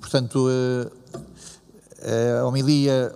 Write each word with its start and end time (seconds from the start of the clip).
portanto, 0.00 0.48
a 2.40 2.46
homilia, 2.46 3.14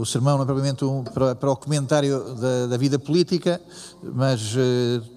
o 0.00 0.04
sermão 0.04 0.36
não 0.36 0.42
é 0.42 0.46
propriamente 0.46 0.84
um, 0.84 1.04
para, 1.04 1.34
para, 1.34 1.50
o 1.50 1.56
comentário 1.56 2.34
da, 2.34 2.66
da, 2.66 2.76
vida 2.76 2.98
política, 2.98 3.60
mas 4.02 4.54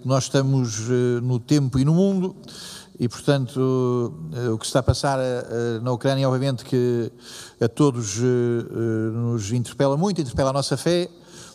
nós 0.06 0.26
estamos 0.26 0.88
no 1.22 1.40
tempo 1.40 1.80
e 1.80 1.86
no 1.86 1.94
mundo 1.94 2.36
e, 3.00 3.08
portanto, 3.08 4.14
o 4.54 4.58
que 4.58 4.66
está 4.66 4.80
a 4.80 4.84
passar 4.84 5.20
na 5.82 5.92
Ucrânia, 5.92 6.28
obviamente, 6.28 6.64
que 6.64 7.12
a 7.60 7.68
todos 7.68 8.18
nos 9.14 9.52
interpela 9.52 9.98
muito, 9.98 10.22
interpela 10.22 10.52
a 10.52 10.54
nossa 10.54 10.78
fé. 10.78 11.10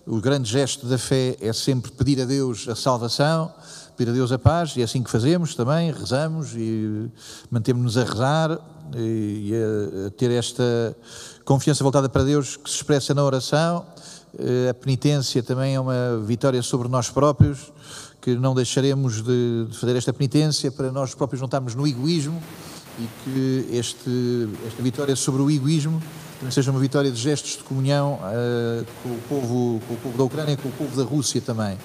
O 0.06 0.20
grande 0.20 0.50
gesto 0.50 0.86
da 0.86 0.96
fé 0.96 1.36
é 1.38 1.52
sempre 1.52 1.92
pedir 1.92 2.22
a 2.22 2.24
Deus 2.24 2.66
a 2.66 2.74
salvação, 2.74 3.52
pedir 3.98 4.10
a 4.10 4.14
Deus 4.14 4.30
a 4.30 4.38
paz, 4.38 4.76
e 4.76 4.80
é 4.80 4.84
assim 4.84 5.02
que 5.02 5.10
fazemos 5.10 5.56
também, 5.56 5.90
rezamos 5.90 6.54
e 6.54 7.10
mantemos-nos 7.50 7.98
a 7.98 8.04
rezar 8.04 8.58
e 8.96 9.52
a 10.06 10.10
ter 10.10 10.30
esta 10.30 10.96
confiança 11.44 11.82
voltada 11.82 12.08
para 12.08 12.22
Deus 12.22 12.56
que 12.56 12.70
se 12.70 12.76
expressa 12.76 13.12
na 13.12 13.24
oração. 13.24 13.84
A 14.70 14.74
penitência 14.74 15.42
também 15.42 15.74
é 15.74 15.80
uma 15.80 16.22
vitória 16.24 16.62
sobre 16.62 16.86
nós 16.86 17.10
próprios, 17.10 17.72
que 18.22 18.36
não 18.36 18.54
deixaremos 18.54 19.20
de 19.20 19.66
fazer 19.72 19.96
esta 19.96 20.12
penitência 20.12 20.70
para 20.70 20.92
nós 20.92 21.12
próprios 21.12 21.40
não 21.40 21.46
estarmos 21.46 21.74
no 21.74 21.84
egoísmo 21.84 22.40
e 23.00 23.08
que 23.24 23.68
este, 23.76 24.48
esta 24.64 24.80
vitória 24.80 25.16
sobre 25.16 25.42
o 25.42 25.50
egoísmo 25.50 26.00
também 26.38 26.52
seja 26.52 26.70
uma 26.70 26.78
vitória 26.78 27.10
de 27.10 27.20
gestos 27.20 27.56
de 27.56 27.64
comunhão 27.64 28.14
uh, 28.14 28.86
com, 29.02 29.08
o 29.08 29.18
povo, 29.28 29.82
com 29.88 29.94
o 29.94 29.96
povo 29.96 30.18
da 30.18 30.24
Ucrânia 30.24 30.56
com 30.56 30.68
o 30.68 30.72
povo 30.72 30.96
da 30.96 31.02
Rússia 31.02 31.40
também. 31.40 31.76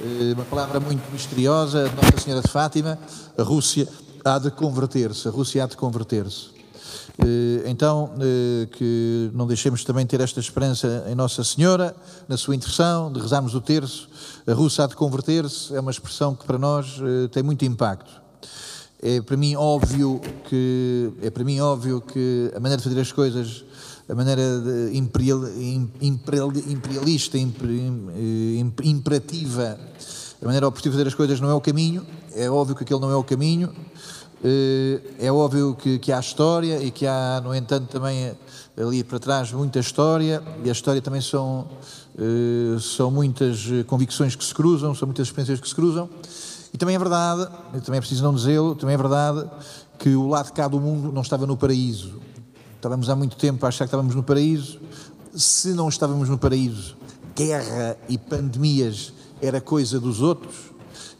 Uh, 0.00 0.32
uma 0.32 0.46
palavra 0.46 0.80
muito 0.80 1.02
misteriosa, 1.12 1.84
Nossa 1.94 2.24
Senhora 2.24 2.40
de 2.40 2.50
Fátima, 2.50 2.98
a 3.36 3.42
Rússia 3.42 3.86
há 4.24 4.38
de 4.38 4.50
converter-se, 4.50 5.28
a 5.28 5.30
Rússia 5.30 5.62
há 5.62 5.66
de 5.66 5.76
converter-se. 5.76 6.46
Uh, 7.18 7.66
então, 7.66 8.10
que 8.72 9.30
não 9.34 9.46
deixemos 9.46 9.84
também 9.84 10.06
ter 10.06 10.22
esta 10.22 10.40
esperança 10.40 11.04
em 11.06 11.14
Nossa 11.14 11.44
Senhora, 11.44 11.94
na 12.26 12.38
sua 12.38 12.56
intercessão, 12.56 13.12
de 13.12 13.20
rezarmos 13.20 13.54
o 13.54 13.60
terço, 13.60 14.08
a 14.46 14.54
Rússia 14.54 14.84
há 14.84 14.86
de 14.86 14.96
converter-se, 14.96 15.76
é 15.76 15.80
uma 15.80 15.90
expressão 15.90 16.34
que 16.34 16.46
para 16.46 16.58
nós 16.58 16.98
tem 17.30 17.42
muito 17.42 17.66
impacto. 17.66 18.22
É 19.02 19.20
para 19.20 19.36
mim 19.36 19.54
óbvio 19.56 20.20
que 20.48 21.10
é 21.22 21.30
para 21.30 21.42
mim 21.42 21.58
óbvio 21.58 22.02
que 22.02 22.50
a 22.54 22.60
maneira 22.60 22.76
de 22.76 22.86
fazer 22.86 23.00
as 23.00 23.10
coisas 23.10 23.64
a 24.10 24.14
maneira 24.14 24.42
imperial, 24.92 25.40
imperial, 26.00 26.52
imperialista, 26.66 27.38
imperativa, 28.82 29.78
a 30.42 30.44
maneira 30.44 30.66
oportuna 30.66 30.90
de 30.90 30.98
fazer 30.98 31.08
as 31.08 31.14
coisas 31.14 31.40
não 31.40 31.48
é 31.48 31.54
o 31.54 31.60
caminho, 31.60 32.04
é 32.34 32.50
óbvio 32.50 32.74
que 32.74 32.82
aquele 32.82 32.98
não 32.98 33.10
é 33.10 33.14
o 33.14 33.22
caminho, 33.22 33.72
eh, 34.42 35.00
é 35.20 35.30
óbvio 35.30 35.76
que, 35.76 36.00
que 36.00 36.10
há 36.10 36.18
história 36.18 36.82
e 36.82 36.90
que 36.90 37.06
há, 37.06 37.40
no 37.44 37.54
entanto, 37.54 37.86
também 37.86 38.32
ali 38.76 39.04
para 39.04 39.20
trás 39.20 39.52
muita 39.52 39.78
história, 39.78 40.42
e 40.64 40.68
a 40.68 40.72
história 40.72 41.00
também 41.00 41.20
são, 41.20 41.68
eh, 42.18 42.80
são 42.80 43.12
muitas 43.12 43.68
convicções 43.86 44.34
que 44.34 44.44
se 44.44 44.52
cruzam, 44.52 44.92
são 44.92 45.06
muitas 45.06 45.28
experiências 45.28 45.60
que 45.60 45.68
se 45.68 45.74
cruzam, 45.74 46.10
e 46.74 46.78
também 46.78 46.96
é 46.96 46.98
verdade, 46.98 47.48
também 47.84 47.98
é 47.98 48.00
preciso 48.00 48.24
não 48.24 48.34
dizê-lo, 48.34 48.74
também 48.74 48.94
é 48.94 48.98
verdade 48.98 49.48
que 50.00 50.16
o 50.16 50.26
lado 50.26 50.46
de 50.46 50.52
cá 50.52 50.66
do 50.66 50.80
mundo 50.80 51.12
não 51.12 51.22
estava 51.22 51.46
no 51.46 51.56
paraíso, 51.56 52.29
Estávamos 52.80 53.10
há 53.10 53.14
muito 53.14 53.36
tempo 53.36 53.66
a 53.66 53.68
achar 53.68 53.84
que 53.84 53.88
estávamos 53.88 54.14
no 54.14 54.22
paraíso. 54.22 54.80
Se 55.34 55.74
não 55.74 55.90
estávamos 55.90 56.30
no 56.30 56.38
paraíso, 56.38 56.96
guerra 57.36 57.94
e 58.08 58.16
pandemias 58.16 59.12
era 59.38 59.60
coisa 59.60 60.00
dos 60.00 60.22
outros. 60.22 60.54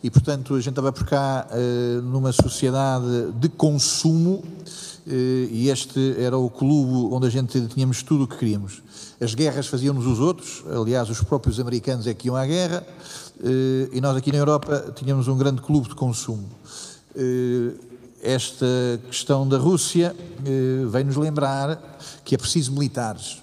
E, 0.03 0.11
portanto, 0.11 0.55
a 0.55 0.57
gente 0.57 0.71
estava 0.71 0.91
por 0.91 1.05
cá 1.05 1.47
uh, 1.51 2.01
numa 2.01 2.33
sociedade 2.33 3.31
de 3.39 3.51
consumo 3.51 4.43
uh, 4.43 5.11
e 5.51 5.69
este 5.69 6.17
era 6.19 6.39
o 6.39 6.49
clube 6.49 7.15
onde 7.15 7.27
a 7.27 7.31
gente 7.31 7.61
tínhamos 7.67 8.03
tudo 8.03 8.25
o 8.25 8.27
que 8.27 8.39
queríamos. 8.39 8.83
As 9.21 9.35
guerras 9.35 9.67
faziam-nos 9.67 10.07
os 10.07 10.19
outros, 10.19 10.65
aliás, 10.75 11.11
os 11.11 11.23
próprios 11.23 11.61
americanos 11.61 12.07
é 12.07 12.15
que 12.15 12.29
iam 12.29 12.37
à 12.37 12.47
guerra, 12.47 12.87
uh, 13.39 13.95
e 13.95 14.01
nós 14.01 14.17
aqui 14.17 14.33
na 14.33 14.39
Europa 14.39 14.95
tínhamos 14.97 15.29
um 15.29 15.37
grande 15.37 15.61
clube 15.61 15.91
de 15.91 15.95
consumo 15.95 16.49
esta 18.23 18.67
questão 19.07 19.49
da 19.49 19.59
Rússia 19.59 20.15
eh, 20.45 20.87
vem-nos 20.87 21.17
lembrar 21.17 21.99
que 22.25 22.35
é 22.35 22.39
preciso 22.39 22.73
militares. 22.73 23.43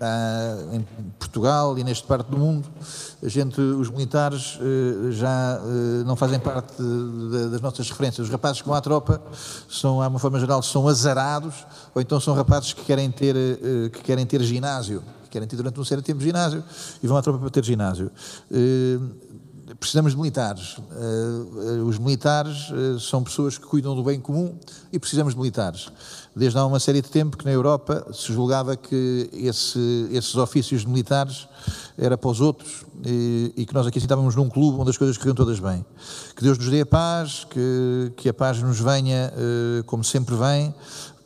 Ah, 0.00 0.56
em 0.72 0.86
Portugal 1.18 1.76
e 1.76 1.82
neste 1.82 2.06
parte 2.06 2.30
do 2.30 2.38
mundo, 2.38 2.68
a 3.20 3.28
gente, 3.28 3.60
os 3.60 3.90
militares 3.90 4.58
eh, 4.60 5.10
já 5.10 5.60
eh, 5.60 6.04
não 6.04 6.14
fazem 6.14 6.38
parte 6.38 6.74
das 7.50 7.60
nossas 7.60 7.90
referências. 7.90 8.26
Os 8.26 8.32
rapazes 8.32 8.62
que 8.62 8.68
vão 8.68 8.76
à 8.76 8.80
tropa 8.80 9.20
são, 9.68 10.00
há 10.00 10.08
uma 10.08 10.18
forma 10.18 10.38
geral, 10.38 10.62
são 10.62 10.86
azarados, 10.88 11.66
ou 11.94 12.00
então 12.00 12.20
são 12.20 12.34
rapazes 12.34 12.72
que 12.72 12.84
querem 12.84 13.10
ter, 13.10 13.34
que 13.92 14.02
querem 14.02 14.24
ter 14.24 14.40
ginásio, 14.42 15.02
que 15.24 15.30
querem 15.30 15.48
ter 15.48 15.56
durante 15.56 15.78
um 15.78 15.84
certo 15.84 16.04
tempo 16.04 16.22
ginásio 16.22 16.62
e 17.02 17.06
vão 17.06 17.16
à 17.16 17.22
tropa 17.22 17.40
para 17.40 17.50
ter 17.50 17.64
ginásio. 17.64 18.10
Eh, 19.68 19.74
precisamos 19.74 20.12
de 20.12 20.18
militares. 20.18 20.78
Uh, 20.78 21.84
os 21.86 21.98
militares 21.98 22.70
uh, 22.70 22.98
são 22.98 23.22
pessoas 23.22 23.58
que 23.58 23.66
cuidam 23.66 23.94
do 23.94 24.02
bem 24.02 24.20
comum 24.20 24.58
e 24.92 24.98
precisamos 24.98 25.34
de 25.34 25.38
militares. 25.38 25.88
Desde 26.34 26.58
há 26.58 26.64
uma 26.64 26.80
série 26.80 27.02
de 27.02 27.08
tempo 27.08 27.36
que 27.36 27.44
na 27.44 27.50
Europa 27.50 28.06
se 28.12 28.32
julgava 28.32 28.76
que 28.76 29.28
esse, 29.32 30.08
esses 30.10 30.34
ofícios 30.36 30.82
de 30.82 30.88
militares 30.88 31.48
era 31.96 32.16
para 32.16 32.30
os 32.30 32.40
outros 32.40 32.84
e, 33.04 33.52
e, 33.56 33.66
que 33.66 33.74
nós 33.74 33.86
aqui 33.86 33.98
estávamos 33.98 34.36
num 34.36 34.48
clube 34.48 34.78
onde 34.80 34.90
as 34.90 34.96
coisas 34.96 35.18
corriam 35.18 35.34
todas 35.34 35.58
bem. 35.58 35.84
Que 36.36 36.42
Deus 36.42 36.56
nos 36.56 36.68
dê 36.68 36.82
a 36.82 36.86
paz, 36.86 37.44
que, 37.50 38.12
que 38.16 38.28
a 38.28 38.34
paz 38.34 38.62
nos 38.62 38.78
venha 38.78 39.32
como 39.84 40.04
sempre 40.04 40.36
vem, 40.36 40.72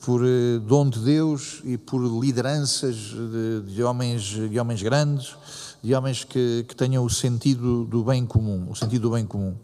por 0.00 0.22
dom 0.66 0.88
de 0.88 0.98
Deus 1.00 1.60
e 1.62 1.76
por 1.76 2.00
lideranças 2.00 2.96
de, 2.96 3.74
de 3.74 3.82
homens, 3.82 4.22
de 4.22 4.58
homens 4.58 4.82
grandes 4.82 5.36
de 5.82 5.92
homens 5.96 6.22
que, 6.22 6.64
que, 6.68 6.76
tenham 6.76 7.04
o 7.04 7.10
sentido 7.10 7.84
do 7.84 8.04
bem 8.04 8.24
comum, 8.24 8.70
o 8.70 8.74
sentido 8.76 9.08
do 9.08 9.10
bem 9.10 9.26
comum. 9.26 9.56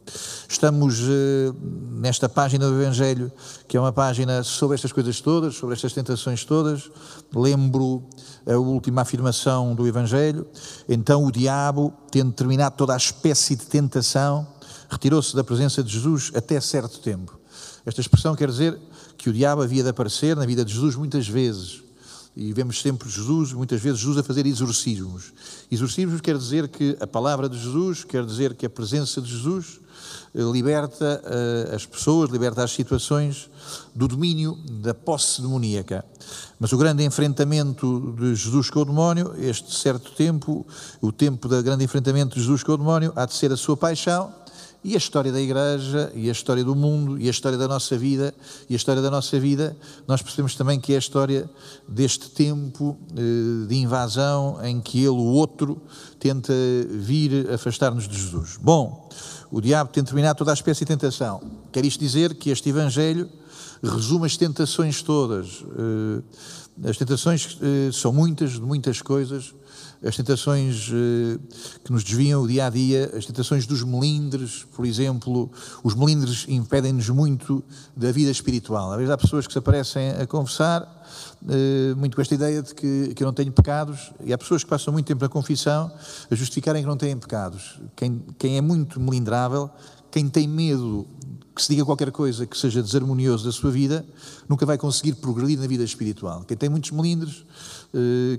Estamos 0.48 0.98
eh, 1.00 1.52
nesta 1.92 2.28
página 2.28 2.66
do 2.66 2.82
Evangelho, 2.82 3.30
que 3.68 3.76
é 3.76 3.80
uma 3.80 3.92
página 3.92 4.42
sobre 4.42 4.74
estas 4.74 4.90
coisas 4.90 5.20
todas, 5.20 5.54
sobre 5.54 5.76
estas 5.76 5.92
tentações 5.92 6.44
todas. 6.44 6.90
Lembro 7.32 8.02
a 8.44 8.56
última 8.56 9.02
afirmação 9.02 9.76
do 9.76 9.86
Evangelho. 9.86 10.44
Então 10.88 11.24
o 11.24 11.30
diabo, 11.30 11.94
tendo 12.10 12.32
terminado 12.32 12.76
toda 12.76 12.94
a 12.94 12.96
espécie 12.96 13.54
de 13.54 13.66
tentação, 13.66 14.44
retirou-se 14.90 15.36
da 15.36 15.44
presença 15.44 15.84
de 15.84 15.92
Jesus 15.92 16.32
até 16.34 16.60
certo 16.60 16.98
tempo. 16.98 17.38
Esta 17.86 18.00
expressão 18.00 18.34
quer 18.34 18.48
dizer 18.48 18.76
que 19.16 19.30
o 19.30 19.32
diabo 19.32 19.62
havia 19.62 19.84
de 19.84 19.88
aparecer 19.88 20.34
na 20.34 20.44
vida 20.44 20.64
de 20.64 20.74
Jesus 20.74 20.96
muitas 20.96 21.28
vezes 21.28 21.87
e 22.36 22.52
vemos 22.52 22.80
sempre 22.80 23.08
Jesus, 23.08 23.52
muitas 23.52 23.80
vezes 23.80 23.98
Jesus 23.98 24.18
a 24.18 24.22
fazer 24.22 24.46
exorcismos. 24.46 25.32
Exorcismos 25.70 26.20
quer 26.20 26.36
dizer 26.38 26.68
que 26.68 26.96
a 27.00 27.06
palavra 27.06 27.48
de 27.48 27.58
Jesus, 27.60 28.04
quer 28.04 28.24
dizer 28.24 28.54
que 28.54 28.66
a 28.66 28.70
presença 28.70 29.20
de 29.20 29.28
Jesus 29.28 29.80
eh, 30.34 30.42
liberta 30.52 31.22
uh, 31.24 31.74
as 31.74 31.84
pessoas, 31.84 32.30
liberta 32.30 32.62
as 32.62 32.70
situações 32.70 33.50
do 33.94 34.06
domínio 34.06 34.56
da 34.82 34.94
posse 34.94 35.42
demoníaca. 35.42 36.04
Mas 36.60 36.72
o 36.72 36.78
grande 36.78 37.04
enfrentamento 37.04 38.14
de 38.18 38.34
Jesus 38.34 38.70
com 38.70 38.80
o 38.80 38.84
demónio, 38.84 39.34
este 39.38 39.74
certo 39.74 40.12
tempo, 40.12 40.66
o 41.00 41.10
tempo 41.10 41.48
do 41.48 41.62
grande 41.62 41.84
enfrentamento 41.84 42.36
de 42.36 42.42
Jesus 42.42 42.62
com 42.62 42.72
o 42.72 42.76
demónio, 42.76 43.12
há 43.16 43.26
de 43.26 43.34
ser 43.34 43.52
a 43.52 43.56
sua 43.56 43.76
paixão 43.76 44.32
e 44.82 44.94
a 44.94 44.96
história 44.98 45.32
da 45.32 45.40
Igreja, 45.40 46.12
e 46.14 46.28
a 46.28 46.32
história 46.32 46.62
do 46.62 46.74
mundo, 46.74 47.20
e 47.20 47.26
a 47.26 47.30
história 47.30 47.58
da 47.58 47.66
nossa 47.66 47.96
vida, 47.98 48.32
e 48.70 48.74
a 48.74 48.76
história 48.76 49.02
da 49.02 49.10
nossa 49.10 49.38
vida, 49.38 49.76
nós 50.06 50.22
percebemos 50.22 50.54
também 50.54 50.78
que 50.80 50.92
é 50.92 50.96
a 50.96 50.98
história 51.00 51.50
deste 51.86 52.30
tempo 52.30 52.96
eh, 53.12 53.66
de 53.66 53.76
invasão 53.76 54.58
em 54.62 54.80
que 54.80 54.98
ele, 54.98 55.08
o 55.08 55.32
outro, 55.32 55.80
tenta 56.18 56.52
vir 56.90 57.50
afastar-nos 57.50 58.08
de 58.08 58.16
Jesus. 58.16 58.56
Bom, 58.60 59.08
o 59.50 59.60
diabo 59.60 59.90
tem 59.90 60.04
terminado 60.04 60.38
toda 60.38 60.52
a 60.52 60.54
espécie 60.54 60.80
de 60.80 60.86
tentação. 60.86 61.42
Quer 61.72 61.84
isto 61.84 61.98
dizer 61.98 62.34
que 62.34 62.50
este 62.50 62.68
Evangelho 62.68 63.28
resume 63.82 64.26
as 64.26 64.36
tentações 64.36 65.02
todas. 65.02 65.64
Eh, 65.76 66.88
as 66.88 66.96
tentações 66.96 67.58
eh, 67.60 67.90
são 67.92 68.12
muitas, 68.12 68.52
de 68.52 68.60
muitas 68.60 69.02
coisas, 69.02 69.52
as 70.04 70.16
tentações 70.16 70.90
eh, 70.92 71.38
que 71.84 71.92
nos 71.92 72.04
desviam 72.04 72.42
o 72.42 72.48
dia 72.48 72.66
a 72.66 72.70
dia, 72.70 73.10
as 73.16 73.26
tentações 73.26 73.66
dos 73.66 73.82
melindres, 73.82 74.64
por 74.74 74.86
exemplo, 74.86 75.50
os 75.82 75.94
melindres 75.94 76.46
impedem-nos 76.48 77.08
muito 77.08 77.62
da 77.96 78.12
vida 78.12 78.30
espiritual. 78.30 78.92
Às 78.92 78.98
vezes 78.98 79.10
há 79.10 79.18
pessoas 79.18 79.46
que 79.46 79.52
se 79.52 79.58
aparecem 79.58 80.10
a 80.10 80.26
conversar, 80.26 81.04
eh, 81.48 81.94
muito 81.96 82.14
com 82.14 82.22
esta 82.22 82.34
ideia 82.34 82.62
de 82.62 82.74
que, 82.74 83.12
que 83.14 83.22
eu 83.22 83.26
não 83.26 83.34
tenho 83.34 83.50
pecados, 83.50 84.12
e 84.24 84.32
há 84.32 84.38
pessoas 84.38 84.62
que 84.62 84.70
passam 84.70 84.92
muito 84.92 85.06
tempo 85.06 85.22
na 85.22 85.28
confissão 85.28 85.90
a 86.30 86.34
justificarem 86.34 86.82
que 86.82 86.88
não 86.88 86.96
têm 86.96 87.16
pecados. 87.16 87.80
Quem, 87.96 88.22
quem 88.38 88.56
é 88.56 88.60
muito 88.60 89.00
melindrável, 89.00 89.68
quem 90.10 90.28
tem 90.28 90.46
medo 90.46 91.06
que 91.58 91.62
se 91.64 91.70
diga 91.70 91.84
qualquer 91.84 92.12
coisa 92.12 92.46
que 92.46 92.56
seja 92.56 92.80
desarmonioso 92.80 93.44
da 93.44 93.50
sua 93.50 93.72
vida, 93.72 94.06
nunca 94.48 94.64
vai 94.64 94.78
conseguir 94.78 95.14
progredir 95.14 95.58
na 95.58 95.66
vida 95.66 95.82
espiritual. 95.82 96.44
Quem 96.44 96.56
tem 96.56 96.68
muitos 96.68 96.92
melindres, 96.92 97.44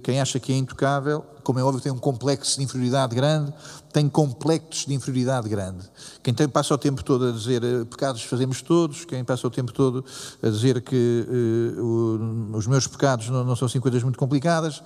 quem 0.03 0.21
acha 0.21 0.39
que 0.39 0.53
é 0.53 0.57
intocável, 0.57 1.25
como 1.43 1.57
é 1.57 1.63
óbvio, 1.63 1.81
tem 1.81 1.91
um 1.91 1.97
complexo 1.97 2.57
de 2.57 2.63
inferioridade 2.63 3.15
grande, 3.15 3.51
tem 3.91 4.07
complexos 4.07 4.85
de 4.85 4.93
inferioridade 4.93 5.49
grande. 5.49 5.83
Quem 6.21 6.33
tem, 6.33 6.47
passa 6.47 6.73
o 6.75 6.77
tempo 6.77 7.03
todo 7.03 7.27
a 7.27 7.31
dizer 7.31 7.63
eh, 7.63 7.83
pecados 7.85 8.21
fazemos 8.23 8.61
todos, 8.61 9.05
quem 9.05 9.23
passa 9.23 9.47
o 9.47 9.49
tempo 9.49 9.73
todo 9.73 10.05
a 10.43 10.49
dizer 10.49 10.81
que 10.81 11.25
uh, 11.75 11.83
o, 11.83 12.57
os 12.57 12.67
meus 12.67 12.85
pecados 12.85 13.29
não, 13.29 13.43
não, 13.43 13.55
são 13.55 13.65
assim 13.65 13.79
coisas 13.79 14.03
muito 14.03 14.19
complicadas, 14.19 14.83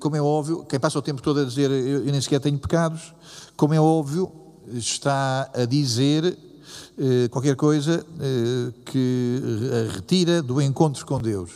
como 0.00 0.16
é 0.16 0.20
óbvio, 0.20 0.64
quem 0.64 0.80
passa 0.80 0.98
o 0.98 1.02
tempo 1.02 1.22
todo 1.22 1.40
a 1.40 1.44
dizer 1.44 1.70
eu, 1.70 2.04
eu 2.04 2.12
nem 2.12 2.20
sequer 2.20 2.40
tenho 2.40 2.58
pecados, 2.58 3.14
como 3.56 3.72
é 3.72 3.80
óbvio, 3.80 4.32
está 4.72 5.48
a 5.54 5.64
dizer 5.64 6.36
eh, 6.98 7.28
qualquer 7.28 7.56
coisa 7.56 8.04
eh, 8.20 8.72
que 8.84 9.40
a 9.72 9.94
retira 9.94 10.42
do 10.42 10.60
encontro 10.60 11.04
com 11.06 11.18
Deus. 11.18 11.50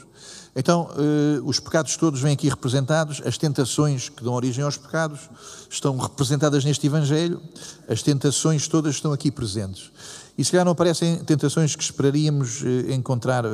Então, 0.58 0.88
eh, 0.96 1.40
os 1.44 1.60
pecados 1.60 1.98
todos 1.98 2.18
vêm 2.22 2.32
aqui 2.32 2.48
representados, 2.48 3.20
as 3.26 3.36
tentações 3.36 4.08
que 4.08 4.24
dão 4.24 4.32
origem 4.32 4.64
aos 4.64 4.78
pecados 4.78 5.28
estão 5.68 5.98
representadas 5.98 6.64
neste 6.64 6.86
Evangelho, 6.86 7.42
as 7.86 8.02
tentações 8.02 8.66
todas 8.66 8.94
estão 8.94 9.12
aqui 9.12 9.30
presentes. 9.30 9.92
E 10.38 10.42
se 10.42 10.50
calhar 10.50 10.64
não 10.64 10.72
aparecem 10.72 11.18
tentações 11.18 11.76
que 11.76 11.82
esperaríamos 11.82 12.62
encontrar 12.88 13.44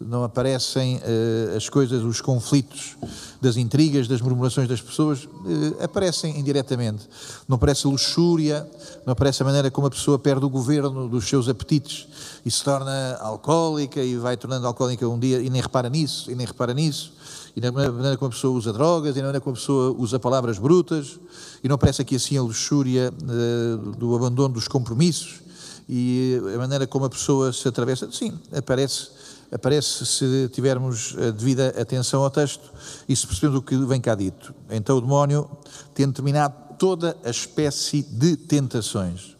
não 0.00 0.22
aparecem 0.22 0.96
uh, 0.96 1.56
as 1.56 1.68
coisas, 1.68 2.04
os 2.04 2.20
conflitos 2.20 2.96
das 3.40 3.56
intrigas, 3.56 4.06
das 4.06 4.20
murmurações 4.20 4.68
das 4.68 4.80
pessoas, 4.80 5.24
uh, 5.24 5.82
aparecem 5.82 6.38
indiretamente. 6.38 7.08
Não 7.48 7.56
aparece 7.56 7.86
luxúria, 7.86 8.68
não 9.04 9.12
aparece 9.12 9.42
a 9.42 9.46
maneira 9.46 9.70
como 9.70 9.88
a 9.88 9.90
pessoa 9.90 10.18
perde 10.18 10.44
o 10.44 10.48
governo 10.48 11.08
dos 11.08 11.28
seus 11.28 11.48
apetites 11.48 12.06
e 12.46 12.50
se 12.50 12.62
torna 12.62 13.16
alcoólica 13.16 14.00
e 14.00 14.16
vai 14.16 14.36
tornando 14.36 14.66
alcoólica 14.66 15.08
um 15.08 15.18
dia 15.18 15.40
e 15.40 15.50
nem 15.50 15.60
repara 15.60 15.88
nisso, 15.88 16.30
e 16.30 16.34
nem 16.34 16.46
repara 16.46 16.72
nisso, 16.72 17.12
e 17.56 17.60
na 17.60 17.72
maneira 17.72 18.16
como 18.16 18.28
a 18.28 18.34
pessoa 18.34 18.56
usa 18.56 18.72
drogas, 18.72 19.16
e 19.16 19.18
na 19.18 19.26
maneira 19.26 19.40
como 19.40 19.56
a 19.56 19.58
pessoa 19.58 19.90
usa 19.98 20.18
palavras 20.20 20.58
brutas, 20.58 21.18
e 21.62 21.68
não 21.68 21.74
aparece 21.74 22.02
aqui 22.02 22.14
assim 22.14 22.36
a 22.36 22.42
luxúria 22.42 23.12
uh, 23.12 23.76
do 23.96 24.14
abandono 24.14 24.54
dos 24.54 24.68
compromissos 24.68 25.48
e 25.88 26.40
a 26.54 26.58
maneira 26.58 26.86
como 26.86 27.06
a 27.06 27.10
pessoa 27.10 27.52
se 27.52 27.66
atravessa. 27.66 28.10
Sim, 28.12 28.38
aparece 28.52 29.08
aparece 29.52 30.04
se 30.04 30.48
tivermos 30.52 31.14
a 31.16 31.30
devida 31.30 31.68
atenção 31.80 32.22
ao 32.22 32.30
texto 32.30 32.70
e 33.08 33.16
se 33.16 33.26
percebemos 33.26 33.58
o 33.58 33.62
que 33.62 33.76
vem 33.76 34.00
cá 34.00 34.14
dito. 34.14 34.54
Então 34.70 34.98
o 34.98 35.00
demónio 35.00 35.48
tem 35.94 36.06
determinado 36.06 36.54
toda 36.78 37.16
a 37.24 37.30
espécie 37.30 38.02
de 38.02 38.36
tentações. 38.36 39.36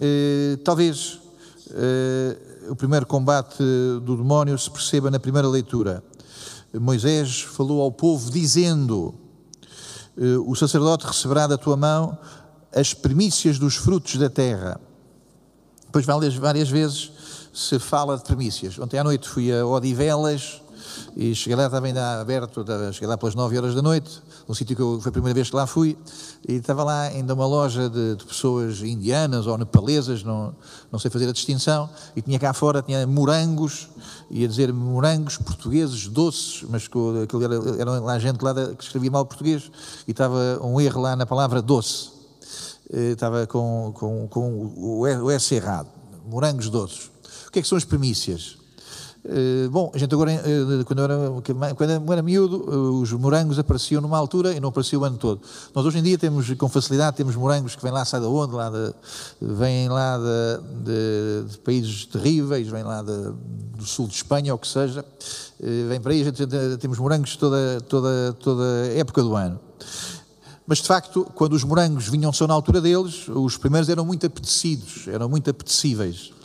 Eh, 0.00 0.58
talvez 0.64 1.18
eh, 1.70 2.36
o 2.68 2.76
primeiro 2.76 3.06
combate 3.06 3.58
do 4.02 4.16
demónio 4.16 4.58
se 4.58 4.70
perceba 4.70 5.10
na 5.10 5.18
primeira 5.18 5.48
leitura. 5.48 6.02
Moisés 6.74 7.40
falou 7.40 7.80
ao 7.80 7.90
povo 7.90 8.30
dizendo: 8.30 9.14
eh, 10.16 10.36
O 10.46 10.54
sacerdote 10.54 11.06
receberá 11.06 11.46
da 11.46 11.56
tua 11.56 11.76
mão 11.76 12.18
as 12.74 12.92
primícias 12.92 13.58
dos 13.58 13.76
frutos 13.76 14.16
da 14.16 14.28
terra. 14.28 14.80
Depois 15.86 16.04
várias 16.04 16.68
vezes 16.68 17.12
se 17.58 17.76
fala 17.80 18.16
de 18.16 18.22
primícias. 18.22 18.78
Ontem 18.78 18.98
à 18.98 19.04
noite 19.04 19.28
fui 19.28 19.52
a 19.52 19.66
Odivelas 19.66 20.62
e 21.16 21.34
cheguei 21.34 21.56
lá, 21.56 21.66
estava 21.66 21.86
ainda 21.86 22.20
aberto, 22.20 22.64
cheguei 22.92 23.08
lá 23.08 23.18
pelas 23.18 23.34
9 23.34 23.58
horas 23.58 23.74
da 23.74 23.82
noite, 23.82 24.22
um 24.48 24.54
sítio 24.54 24.76
que 24.76 24.80
eu, 24.80 25.00
foi 25.00 25.10
a 25.10 25.12
primeira 25.12 25.34
vez 25.34 25.50
que 25.50 25.56
lá 25.56 25.66
fui, 25.66 25.98
e 26.48 26.54
estava 26.54 26.84
lá 26.84 27.02
ainda 27.02 27.34
uma 27.34 27.46
loja 27.46 27.90
de, 27.90 28.14
de, 28.14 28.24
pessoas 28.24 28.80
indianas 28.80 29.48
ou 29.48 29.58
nepalesas, 29.58 30.22
não, 30.22 30.54
não 30.90 31.00
sei 31.00 31.10
fazer 31.10 31.28
a 31.28 31.32
distinção, 31.32 31.90
e 32.14 32.22
tinha 32.22 32.38
cá 32.38 32.52
fora, 32.52 32.80
tinha 32.80 33.04
morangos, 33.08 33.88
ia 34.30 34.46
dizer 34.46 34.72
morangos 34.72 35.36
portugueses 35.36 36.06
doces, 36.06 36.64
mas 36.68 36.84
aquilo 36.84 37.42
era, 37.42 37.80
era 37.80 37.90
lá 38.00 38.18
gente 38.20 38.40
lá 38.40 38.54
que 38.54 38.84
escrevia 38.84 39.10
mal 39.10 39.26
português, 39.26 39.68
e 40.06 40.12
estava 40.12 40.60
um 40.62 40.80
erro 40.80 41.02
lá 41.02 41.16
na 41.16 41.26
palavra 41.26 41.60
doce, 41.60 42.10
eh, 42.92 43.10
estava 43.10 43.48
com, 43.48 43.92
com, 43.92 44.28
com 44.28 44.72
o 44.76 45.30
S 45.30 45.52
errado, 45.52 45.88
morangos 46.24 46.70
doces. 46.70 47.17
Que 47.58 47.60
é 47.60 47.62
que 47.62 47.68
são 47.68 47.76
as 47.76 47.84
primícias? 47.84 48.56
Uh, 49.24 49.68
bom, 49.70 49.90
a 49.92 49.98
gente 49.98 50.14
agora, 50.14 50.30
uh, 50.30 50.84
quando, 50.84 51.02
era, 51.02 51.74
quando 51.74 52.12
era 52.12 52.22
miúdo, 52.22 52.58
uh, 52.70 53.00
os 53.00 53.12
morangos 53.12 53.58
apareciam 53.58 54.00
numa 54.00 54.16
altura 54.16 54.52
e 54.52 54.60
não 54.60 54.68
apareciam 54.68 55.02
o 55.02 55.04
ano 55.04 55.18
todo. 55.18 55.40
Nós 55.74 55.84
hoje 55.84 55.98
em 55.98 56.02
dia 56.04 56.16
temos, 56.16 56.48
com 56.54 56.68
facilidade, 56.68 57.16
temos 57.16 57.34
morangos 57.34 57.74
que 57.74 57.82
vêm 57.82 57.90
lá, 57.90 58.04
sai 58.04 58.20
de 58.20 58.26
onde? 58.26 58.54
Lá 58.54 58.70
de, 58.70 58.94
vêm 59.40 59.88
lá 59.88 60.18
de, 60.18 60.84
de, 60.84 61.50
de, 61.50 61.58
países 61.58 62.06
terríveis, 62.06 62.68
vêm 62.68 62.84
lá 62.84 63.02
de, 63.02 63.32
do 63.76 63.84
sul 63.84 64.06
de 64.06 64.14
Espanha, 64.14 64.52
ou 64.52 64.58
que 64.58 64.68
seja. 64.68 65.04
vem 65.88 66.00
para 66.00 66.12
aí, 66.12 66.22
a 66.22 66.24
gente, 66.26 66.46
temos 66.78 66.96
morangos 67.00 67.34
toda, 67.34 67.80
toda, 67.88 68.36
toda 68.38 68.64
época 68.94 69.20
do 69.20 69.34
ano. 69.34 69.58
Mas, 70.64 70.78
de 70.78 70.86
facto, 70.86 71.26
quando 71.34 71.54
os 71.54 71.64
morangos 71.64 72.08
vinham 72.08 72.32
só 72.32 72.46
na 72.46 72.54
altura 72.54 72.80
deles, 72.80 73.26
os 73.28 73.56
primeiros 73.56 73.88
eram 73.88 74.04
muito 74.04 74.24
apetecidos, 74.24 75.08
eram 75.08 75.28
muito 75.28 75.50
apetecíveis. 75.50 76.37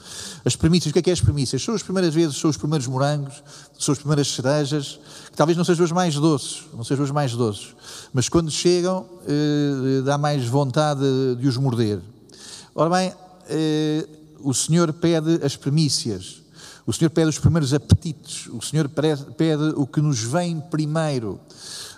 As 0.45 0.55
primícias, 0.57 0.91
o 0.91 0.93
que 0.93 0.99
é 0.99 1.01
que 1.01 1.09
é 1.09 1.13
as 1.13 1.21
primícias? 1.21 1.61
São 1.63 1.73
as 1.73 1.81
primeiras 1.81 2.13
vezes, 2.13 2.35
são 2.35 2.49
os 2.49 2.57
primeiros 2.57 2.85
morangos, 2.85 3.41
são 3.79 3.93
as 3.93 3.97
primeiras 3.99 4.27
cerejas, 4.27 4.99
que 5.31 5.37
talvez 5.37 5.57
não 5.57 5.63
sejam 5.63 5.85
as 5.85 5.91
mais 5.91 6.15
doces, 6.15 6.63
não 6.73 6.83
sejam 6.83 7.05
as 7.05 7.11
mais 7.11 7.31
doces, 7.33 7.73
mas 8.11 8.27
quando 8.27 8.51
chegam 8.51 9.05
eh, 9.25 10.01
dá 10.03 10.17
mais 10.17 10.45
vontade 10.45 11.01
de 11.39 11.47
os 11.47 11.55
morder. 11.55 12.01
Ora 12.75 12.89
bem, 12.89 13.13
eh, 13.49 14.05
o 14.41 14.53
Senhor 14.53 14.91
pede 14.91 15.39
as 15.45 15.55
primícias, 15.55 16.41
o 16.85 16.91
Senhor 16.91 17.09
pede 17.09 17.29
os 17.29 17.39
primeiros 17.39 17.73
apetites, 17.73 18.47
o 18.47 18.61
Senhor 18.61 18.89
pede 18.89 19.63
o 19.77 19.87
que 19.87 20.01
nos 20.01 20.19
vem 20.19 20.59
primeiro. 20.59 21.39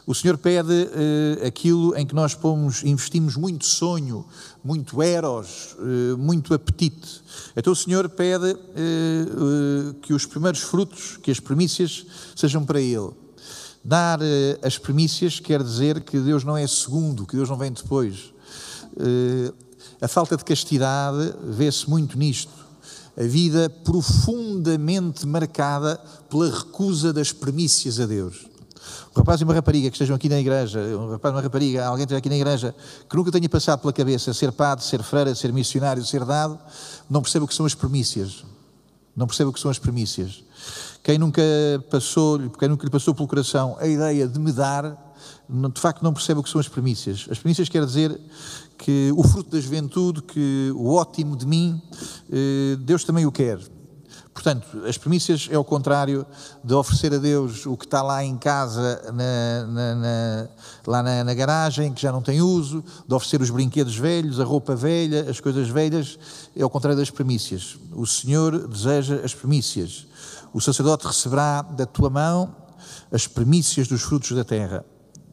O 0.07 0.13
Senhor 0.13 0.37
pede 0.37 0.71
uh, 0.71 1.47
aquilo 1.47 1.95
em 1.97 2.05
que 2.05 2.13
nós 2.13 2.35
pomos, 2.35 2.83
investimos 2.83 3.35
muito 3.35 3.65
sonho, 3.65 4.23
muito 4.63 5.01
eros, 5.01 5.75
uh, 5.79 6.15
muito 6.15 6.53
apetite. 6.53 7.23
Então 7.55 7.73
o 7.73 7.75
Senhor 7.75 8.07
pede 8.09 8.51
uh, 8.51 9.93
que 10.03 10.13
os 10.13 10.27
primeiros 10.27 10.59
frutos, 10.61 11.17
que 11.17 11.31
as 11.31 11.39
primícias, 11.39 12.05
sejam 12.35 12.63
para 12.63 12.79
Ele. 12.79 13.09
Dar 13.83 14.19
as 14.63 14.79
primícias 14.79 15.39
quer 15.39 15.61
dizer 15.61 16.01
que 16.01 16.19
Deus 16.19 16.43
não 16.43 16.57
é 16.57 16.65
segundo, 16.65 17.25
que 17.25 17.35
Deus 17.35 17.47
não 17.47 17.55
vem 17.55 17.71
depois. 17.71 18.33
a 20.01 20.07
falta 20.07 20.35
de 20.35 20.43
castidade 20.43 21.35
vê-se 21.43 21.87
muito 21.87 22.17
nisto. 22.17 22.51
A 23.15 23.21
vida 23.21 23.69
profundamente 23.69 25.27
marcada 25.27 26.01
pela 26.27 26.49
recusa 26.49 27.13
das 27.13 27.31
primícias 27.31 27.99
a 27.99 28.07
Deus. 28.07 28.47
Um 29.15 29.19
rapaz 29.19 29.39
e 29.39 29.45
uma 29.45 29.53
rapariga 29.53 29.89
que 29.89 29.95
estejam 29.95 30.13
aqui 30.13 30.27
na 30.27 30.37
igreja, 30.37 30.77
um 30.77 31.11
rapaz 31.11 31.33
e 31.33 31.35
uma 31.37 31.41
rapariga, 31.41 31.85
alguém 31.85 32.05
que 32.05 32.13
esteja 32.13 32.17
aqui 32.17 32.27
na 32.27 32.35
igreja, 32.35 32.75
que 33.09 33.15
nunca 33.15 33.31
tenha 33.31 33.47
passado 33.47 33.79
pela 33.79 33.93
cabeça 33.93 34.33
ser 34.33 34.51
padre, 34.51 34.83
ser 34.83 35.01
freira, 35.01 35.33
ser 35.33 35.53
missionário, 35.53 36.03
ser 36.03 36.25
dado, 36.25 36.59
não 37.09 37.21
percebe 37.21 37.45
o 37.45 37.47
que 37.47 37.55
são 37.55 37.65
as 37.65 37.73
premissas. 37.73 38.43
Não 39.15 39.25
percebe 39.25 39.49
o 39.49 39.53
que 39.53 39.59
são 39.61 39.71
as 39.71 39.79
premissas. 39.79 40.43
Quem 41.01 41.17
nunca 41.17 41.41
passou, 41.89 42.37
quem 42.59 42.67
nunca 42.67 42.83
lhe 42.83 42.91
passou 42.91 43.15
pelo 43.15 43.25
coração 43.25 43.77
a 43.79 43.87
ideia 43.87 44.27
de 44.27 44.37
me 44.37 44.51
dar, 44.51 45.15
de 45.73 45.79
facto 45.79 46.03
não 46.03 46.13
percebe 46.13 46.41
o 46.41 46.43
que 46.43 46.49
são 46.49 46.59
as 46.59 46.67
premissas. 46.67 47.25
As 47.31 47.39
premissas 47.39 47.69
quer 47.69 47.85
dizer 47.85 48.19
que 48.77 49.13
o 49.15 49.23
fruto 49.23 49.49
da 49.51 49.61
juventude, 49.61 50.21
que 50.23 50.73
o 50.75 50.93
ótimo 50.93 51.37
de 51.37 51.45
mim, 51.45 51.81
eh, 52.29 52.75
Deus 52.79 53.05
também 53.05 53.25
o 53.25 53.31
quer. 53.31 53.59
Portanto, 54.35 54.83
as 54.85 54.97
premissas 54.97 55.47
é 55.49 55.57
o 55.57 55.63
contrário 55.63 56.25
de 56.61 56.73
oferecer 56.73 57.13
a 57.13 57.17
Deus 57.17 57.65
o 57.65 57.77
que 57.77 57.85
está 57.85 58.01
lá 58.01 58.21
em 58.21 58.37
casa, 58.37 59.01
na, 59.13 59.65
na, 59.65 59.95
na, 59.95 60.49
lá 60.85 61.01
na, 61.23 61.33
garagem, 61.33 61.93
que 61.93 62.01
já 62.01 62.11
não 62.11 62.21
tem 62.21 62.41
uso, 62.41 62.83
de 63.07 63.13
oferecer 63.13 63.41
os 63.41 63.49
brinquedos 63.49 63.95
velhos, 63.95 64.41
a 64.41 64.43
roupa 64.43 64.75
velha, 64.75 65.27
as 65.29 65.39
coisas 65.39 65.69
velhas, 65.69 66.19
é 66.53 66.65
o 66.65 66.69
contrário 66.69 66.99
das 66.99 67.09
premissas. 67.09 67.77
O 67.93 68.05
Senhor 68.05 68.67
deseja 68.67 69.21
as 69.23 69.33
premissas. 69.33 70.05
O 70.53 70.59
sacerdote 70.59 71.07
receberá 71.07 71.61
da 71.61 71.85
tua 71.85 72.09
mão 72.09 72.53
as 73.13 73.25
premissas 73.27 73.87
dos 73.87 74.01
frutos 74.01 74.33
da 74.33 74.43
terra. 74.43 74.85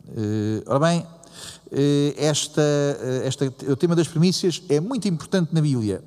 Uh, 0.07 0.63
ora 0.65 0.79
bem, 0.79 1.01
uh, 1.01 2.15
esta, 2.17 2.63
uh, 2.63 3.27
esta, 3.27 3.53
o 3.69 3.77
tema 3.77 3.97
das 3.97 4.07
premissas 4.07 4.63
é 4.69 4.79
muito 4.79 5.09
importante 5.09 5.53
na 5.53 5.61
Bíblia. 5.61 6.05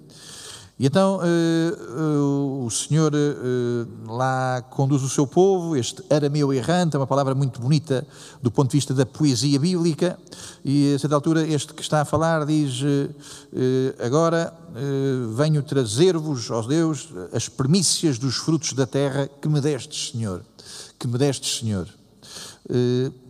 E 0.78 0.86
então 0.86 1.20
uh, 1.20 2.62
uh, 2.62 2.66
o 2.66 2.70
Senhor 2.70 3.14
uh, 3.14 4.12
lá 4.12 4.62
conduz 4.70 5.04
o 5.04 5.10
seu 5.10 5.26
povo, 5.26 5.78
este 5.78 6.04
arameu 6.10 6.54
errante, 6.54 6.98
é 6.98 7.00
uma 7.00 7.08
palavra 7.08 7.34
muito 7.34 7.62
bonita 7.62 8.06
do 8.42 8.52
ponto 8.52 8.72
de 8.72 8.78
vista 8.78 8.94
da 8.94 9.06
poesia 9.06 9.58
bíblica, 9.58 10.20
e 10.66 10.94
a 10.94 11.00
certa 11.00 11.16
altura 11.16 11.48
este 11.48 11.74
que 11.74 11.82
está 11.82 12.02
a 12.02 12.06
falar 12.06 12.46
diz: 12.46 12.82
Agora 14.06 14.54
venho 15.36 15.64
trazer-vos, 15.64 16.50
ó 16.50 16.62
Deus, 16.62 17.10
as 17.32 17.48
primícias 17.48 18.18
dos 18.18 18.36
frutos 18.36 18.74
da 18.74 18.86
terra 18.86 19.30
que 19.42 19.48
me 19.48 19.62
destes, 19.62 20.12
Senhor. 20.12 20.42
Que 21.00 21.08
me 21.08 21.18
destes, 21.18 21.60
Senhor. 21.60 21.88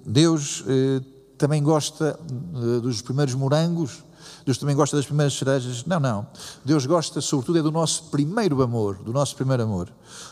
Deus 0.05 0.63
também 1.37 1.61
gosta 1.61 2.17
dos 2.81 3.01
primeiros 3.01 3.35
morangos 3.35 4.05
Deus 4.45 4.57
também 4.59 4.75
gosta 4.75 4.95
das 4.95 5.05
primeiras 5.05 5.33
cerejas. 5.33 5.83
Não, 5.85 5.99
não. 5.99 6.27
Deus 6.63 6.85
gosta, 6.85 7.19
sobretudo, 7.19 7.59
é 7.59 7.61
do 7.61 7.71
nosso 7.71 8.05
primeiro 8.05 8.61
amor, 8.61 8.95
do 8.97 9.11
nosso 9.11 9.35
primeiro 9.35 9.63
amor. 9.63 9.89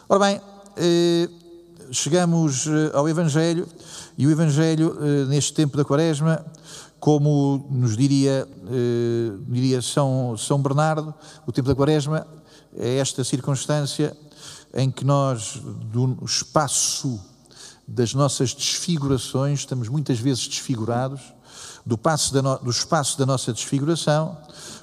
Ora 0.08 0.20
bem, 0.20 0.42
eh, 0.78 1.30
chegamos 1.92 2.68
eh, 2.68 2.92
ao 2.94 3.10
Evangelho 3.10 3.68
e 4.18 4.28
o 4.28 4.32
Evangelho, 4.32 4.98
eh, 5.02 5.26
neste 5.26 5.54
tempo 5.54 5.76
da 5.76 5.84
Quaresma, 5.84 6.46
como 7.00 7.68
nos 7.70 7.98
diria, 7.98 8.48
diria 9.50 9.82
São, 9.82 10.38
São 10.38 10.62
Bernardo, 10.62 11.14
o 11.46 11.52
tempo 11.52 11.68
da 11.68 11.76
Quaresma 11.76 12.26
é 12.78 12.96
esta 12.96 13.26
circunstância 13.26 14.16
em 14.74 14.90
que 14.90 15.04
nós, 15.04 15.60
do 15.92 16.18
espaço 16.24 17.20
das 17.86 18.14
nossas 18.14 18.54
desfigurações, 18.54 19.60
estamos 19.60 19.90
muitas 19.90 20.18
vezes 20.18 20.48
desfigurados, 20.48 21.22
do, 21.86 22.00
no, 22.42 22.58
do 22.60 22.70
espaço 22.70 23.18
da 23.18 23.26
nossa 23.26 23.52
desfiguração, 23.52 24.38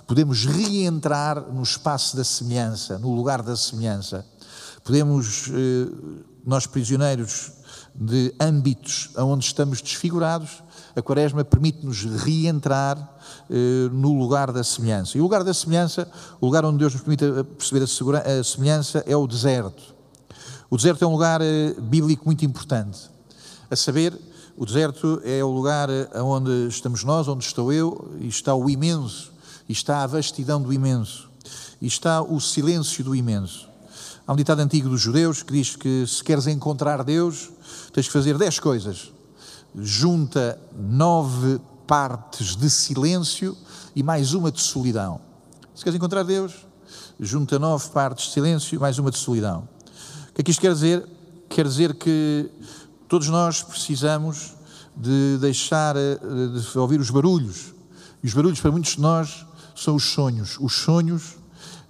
podemos 0.07 0.45
reentrar 0.45 1.41
no 1.53 1.63
espaço 1.63 2.17
da 2.17 2.25
semelhança, 2.25 2.99
no 2.99 3.15
lugar 3.15 3.43
da 3.43 3.57
semelhança. 3.57 4.27
Podemos, 4.85 5.49
eh, 5.49 5.89
nós 6.45 6.67
prisioneiros 6.67 7.53
de 7.95 8.35
âmbitos 8.41 9.11
onde 9.17 9.45
estamos 9.45 9.81
desfigurados, 9.81 10.63
a 10.97 11.03
Quaresma 11.03 11.45
permite-nos 11.45 12.03
reentrar 12.25 12.97
eh, 13.49 13.89
no 13.93 14.19
lugar 14.19 14.53
da 14.53 14.65
semelhança. 14.65 15.17
E 15.17 15.21
o 15.21 15.25
lugar 15.25 15.45
da 15.45 15.55
semelhança, 15.55 16.11
o 16.41 16.47
lugar 16.47 16.65
onde 16.65 16.79
Deus 16.79 16.93
nos 16.93 17.03
permite 17.03 17.25
perceber 17.57 17.83
a, 18.17 18.41
a 18.41 18.45
semelhança, 18.45 19.05
é 19.07 19.17
o 19.17 19.27
deserto. 19.27 19.95
O 20.69 20.77
deserto 20.77 21.05
é 21.05 21.07
um 21.07 21.13
lugar 21.13 21.41
eh, 21.41 21.75
bíblico 21.79 22.25
muito 22.27 22.45
importante. 22.45 23.11
A 23.71 23.77
saber, 23.77 24.19
o 24.57 24.67
deserto 24.67 25.21
é 25.25 25.43
o 25.43 25.51
lugar 25.51 25.89
onde 26.17 26.69
estamos 26.69 27.05
nós, 27.05 27.29
onde 27.29 27.45
estou 27.45 27.73
eu, 27.73 28.15
e 28.21 28.29
está 28.29 28.55
o 28.55 28.69
imenso, 28.69 29.33
e 29.69 29.73
está 29.73 30.03
a 30.03 30.07
vastidão 30.07 30.61
do 30.61 30.73
imenso, 30.73 31.31
e 31.81 31.87
está 31.87 32.23
o 32.23 32.41
silêncio 32.41 33.03
do 33.05 33.15
imenso. 33.15 33.69
Há 34.27 34.33
um 34.33 34.37
ditado 34.37 34.61
antigo 34.61 34.89
dos 34.89 35.01
judeus 35.01 35.43
que 35.43 35.53
diz 35.53 35.75
que 35.75 36.07
se 36.07 36.23
queres 36.23 36.47
encontrar 36.47 37.03
Deus, 37.03 37.51
tens 37.93 38.07
que 38.07 38.13
fazer 38.13 38.39
dez 38.39 38.59
coisas. 38.59 39.13
Junta 39.75 40.61
nove 40.73 41.61
partes 41.87 42.55
de 42.55 42.71
silêncio 42.71 43.57
e 43.95 44.03
mais 44.03 44.33
uma 44.35 44.53
de 44.53 44.61
solidão. 44.61 45.21
Se 45.75 45.83
queres 45.83 45.97
encontrar 45.97 46.23
Deus, 46.23 46.67
junta 47.19 47.59
nove 47.59 47.89
partes 47.91 48.27
de 48.27 48.33
silêncio 48.33 48.77
e 48.77 48.79
mais 48.79 48.99
uma 48.99 49.11
de 49.11 49.19
solidão. 49.19 49.69
O 50.29 50.35
que 50.35 50.43
é 50.43 50.45
que 50.45 50.51
isto 50.51 50.61
quer 50.61 50.73
dizer? 50.75 51.09
Quer 51.49 51.67
dizer 51.67 51.95
que 51.95 52.49
Todos 53.11 53.27
nós 53.27 53.61
precisamos 53.61 54.55
de 54.97 55.37
deixar 55.41 55.97
eh, 55.97 56.17
de 56.17 56.79
ouvir 56.79 57.01
os 57.01 57.11
barulhos. 57.11 57.75
E 58.23 58.29
os 58.29 58.33
barulhos, 58.33 58.61
para 58.61 58.71
muitos 58.71 58.93
de 58.93 59.01
nós, 59.01 59.45
são 59.75 59.97
os 59.97 60.05
sonhos. 60.05 60.57
Os 60.61 60.77
sonhos 60.77 61.35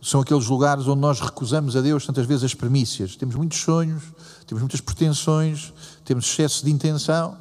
são 0.01 0.23
aqueles 0.23 0.47
lugares 0.47 0.89
onde 0.89 1.03
nós 1.03 1.21
recusamos 1.21 1.77
a 1.77 1.83
Deus 1.83 2.07
tantas 2.07 2.25
vezes 2.25 2.45
as 2.45 2.55
premissas. 2.55 3.17
Temos 3.17 3.35
muitos 3.35 3.61
sonhos, 3.61 4.03
temos 4.47 4.63
muitas 4.63 4.81
pretensões, 4.81 5.75
temos 6.07 6.25
excesso 6.25 6.65
de 6.65 6.71
intenção 6.71 7.37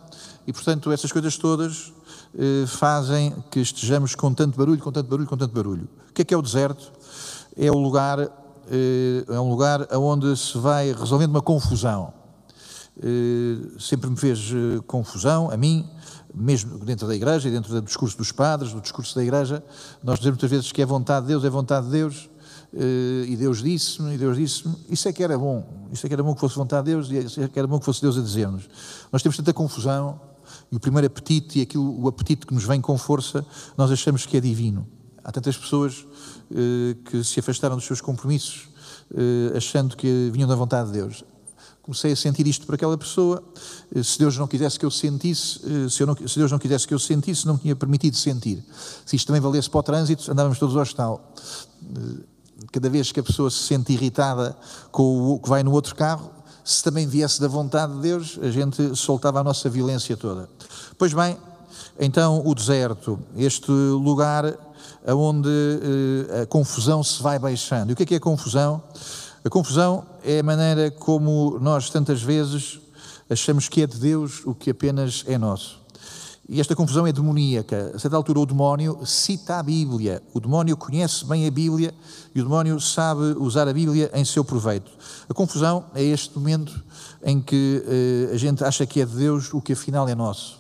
e, 0.46 0.52
portanto, 0.52 0.92
essas 0.92 1.10
coisas 1.10 1.38
todas 1.38 1.94
eh, 2.38 2.66
fazem 2.68 3.34
que 3.50 3.62
estejamos 3.62 4.14
com 4.14 4.34
tanto 4.34 4.58
barulho, 4.58 4.82
com 4.82 4.92
tanto 4.92 5.10
barulho, 5.10 5.26
com 5.26 5.38
tanto 5.38 5.54
barulho. 5.54 5.88
O 6.10 6.14
que 6.14 6.24
é 6.24 6.26
que 6.26 6.34
é 6.34 6.38
o 6.38 6.42
deserto? 6.42 6.92
É 7.56 7.72
o 7.72 7.78
lugar, 7.78 8.20
eh, 8.20 9.24
é 9.26 9.40
um 9.40 9.50
lugar 9.50 9.88
onde 9.96 10.36
se 10.36 10.58
vai 10.58 10.92
resolvendo 10.92 11.30
uma 11.30 11.42
confusão. 11.42 12.19
Eh, 13.02 13.80
sempre 13.80 14.10
me 14.10 14.18
fez 14.18 14.52
eh, 14.52 14.82
confusão, 14.86 15.50
a 15.50 15.56
mim, 15.56 15.88
mesmo 16.36 16.78
dentro 16.80 17.08
da 17.08 17.16
igreja 17.16 17.48
e 17.48 17.52
dentro 17.52 17.72
do 17.72 17.82
discurso 17.82 18.18
dos 18.18 18.34
padres, 18.34 18.74
do 18.74 18.82
discurso 18.82 19.16
da 19.16 19.24
igreja, 19.24 19.64
nós 20.04 20.20
dizemos 20.20 20.38
muitas 20.38 20.50
vezes 20.50 20.72
que 20.74 20.82
é 20.82 20.86
vontade 20.86 21.26
de 21.26 21.32
Deus, 21.32 21.46
é 21.46 21.50
vontade 21.50 21.86
de 21.86 21.94
Deus, 21.94 22.30
eh, 22.74 23.26
e 23.26 23.38
Deus 23.38 23.64
disse-me, 23.64 24.16
e 24.16 24.18
Deus 24.18 24.36
disse-me, 24.36 24.76
isso 24.90 25.08
é 25.08 25.14
que 25.14 25.24
era 25.24 25.38
bom, 25.38 25.88
isso 25.94 26.06
é 26.06 26.10
que 26.10 26.14
era 26.14 26.22
bom 26.22 26.36
que 26.36 26.42
fosse 26.42 26.58
vontade 26.58 26.88
de 26.88 26.92
Deus, 26.92 27.10
e 27.10 27.26
isso 27.26 27.42
é 27.42 27.48
que 27.48 27.58
era 27.58 27.68
bom 27.68 27.80
que 27.80 27.86
fosse 27.86 28.02
Deus 28.02 28.18
a 28.18 28.22
dizer-nos. 28.22 28.68
Nós 29.14 29.24
temos 29.24 29.38
tanta 29.38 29.54
confusão, 29.54 30.20
e 30.70 30.76
o 30.76 30.80
primeiro 30.80 31.08
apetite, 31.08 31.60
e 31.60 31.62
aquilo, 31.62 32.02
o 32.02 32.08
apetite 32.10 32.46
que 32.46 32.54
nos 32.54 32.66
vem 32.66 32.82
com 32.82 32.98
força, 32.98 33.46
nós 33.78 33.90
achamos 33.92 34.26
que 34.26 34.36
é 34.36 34.42
divino. 34.42 34.86
Há 35.24 35.32
tantas 35.32 35.56
pessoas 35.56 36.06
que 37.06 37.24
se 37.24 37.40
afastaram 37.40 37.76
dos 37.76 37.86
seus 37.86 38.02
compromissos, 38.02 38.68
achando 39.56 39.96
que 39.96 40.32
vinham 40.34 40.50
da 40.50 40.56
vontade 40.56 40.88
de 40.88 40.94
Deus 40.94 41.24
comecei 41.90 42.12
a 42.12 42.16
sentir 42.16 42.46
isto 42.46 42.68
por 42.68 42.76
aquela 42.76 42.96
pessoa. 42.96 43.44
Eh, 43.96 44.04
se 44.04 44.20
Deus 44.20 44.38
não 44.38 44.48
quisesse 44.48 44.78
que 44.78 44.86
eu 44.86 44.92
sentisse, 44.92 45.60
eh, 45.66 45.90
se, 45.90 46.04
eu 46.04 46.08
não, 46.08 46.16
se, 46.16 46.38
Deus 46.38 46.52
não 46.52 46.60
quisesse 46.60 46.88
que 46.88 46.94
eu 46.94 47.00
sentisse, 47.00 47.48
não 47.48 47.56
me 47.56 47.60
tinha 47.60 47.76
permitido 47.76 48.16
sentir. 48.16 48.64
Se 49.04 49.16
isto 49.16 49.26
também 49.26 49.42
valesse 49.42 49.68
para 49.68 49.80
o 49.80 49.84
trânsito, 49.84 50.32
andávamos 50.32 50.60
todos 50.60 50.76
ao 50.76 50.84
hospital. 50.84 51.34
Eh, 51.84 52.24
cada 52.72 52.90
vez 52.90 53.12
que 53.12 53.20
a 53.20 53.24
pessoa 53.24 53.50
se 53.50 53.58
sente 53.58 53.92
irritada 53.92 54.56
com 54.92 55.34
o 55.34 55.40
que 55.40 55.50
vai 55.50 55.64
no 55.64 55.72
outro 55.72 55.96
carro, 55.96 56.30
se 56.64 56.84
também 56.84 57.08
viesse 57.08 57.42
da 57.42 57.48
vontade 57.48 57.94
de 57.94 58.02
Deus, 58.02 58.38
a 58.40 58.52
gente 58.52 58.96
soltava 58.96 59.40
a 59.40 59.44
nossa 59.44 59.68
violência 59.68 60.16
toda. 60.16 60.48
Pois 60.96 61.12
bem, 61.12 61.36
então 62.00 62.44
o 62.46 62.54
deserto, 62.54 63.20
este 63.36 63.72
lugar 63.72 64.56
onde 65.08 65.50
a 66.44 66.46
confusão 66.46 67.04
se 67.04 67.24
vai 67.24 67.40
baixando. 67.40 67.92
E 67.92 67.94
o 67.94 67.96
que 67.96 68.04
é 68.04 68.06
que 68.06 68.16
é 68.16 68.20
confusão? 68.20 68.84
A 69.44 69.50
confusão 69.50 70.06
é 70.22 70.40
a 70.40 70.44
maneira 70.44 70.92
como 70.92 71.58
nós 71.62 71.90
tantas 71.90 72.22
vezes 72.22 72.80
achamos 73.30 73.70
que 73.70 73.82
é 73.82 73.88
de 73.88 73.98
Deus 73.98 74.42
o 74.46 74.54
que 74.54 74.72
apenas 74.72 75.24
é 75.28 75.38
nosso. 75.38 75.80
E 76.52 76.60
esta 76.60 76.76
confusão 76.76 77.08
é 77.08 77.14
demoníaca. 77.14 77.92
A 77.96 78.00
certa 78.00 78.18
altura, 78.18 78.40
o 78.40 78.46
demónio 78.46 79.00
cita 79.06 79.58
a 79.58 79.64
Bíblia. 79.64 80.22
O 80.34 80.40
demónio 80.40 80.76
conhece 80.76 81.24
bem 81.24 81.48
a 81.48 81.52
Bíblia 81.52 81.94
e 82.36 82.42
o 82.42 82.44
demónio 82.44 82.82
sabe 82.82 83.36
usar 83.38 83.68
a 83.68 83.74
Bíblia 83.74 84.12
em 84.14 84.26
seu 84.26 84.44
proveito. 84.44 84.92
A 85.30 85.34
confusão 85.34 85.86
é 85.94 86.04
este 86.04 86.38
momento 86.38 86.84
em 87.24 87.40
que 87.40 87.84
eh, 87.86 88.34
a 88.34 88.38
gente 88.38 88.64
acha 88.64 88.86
que 88.86 89.00
é 89.00 89.06
de 89.06 89.16
Deus 89.16 89.54
o 89.54 89.62
que 89.62 89.74
afinal 89.74 90.10
é 90.10 90.16
nosso. 90.16 90.60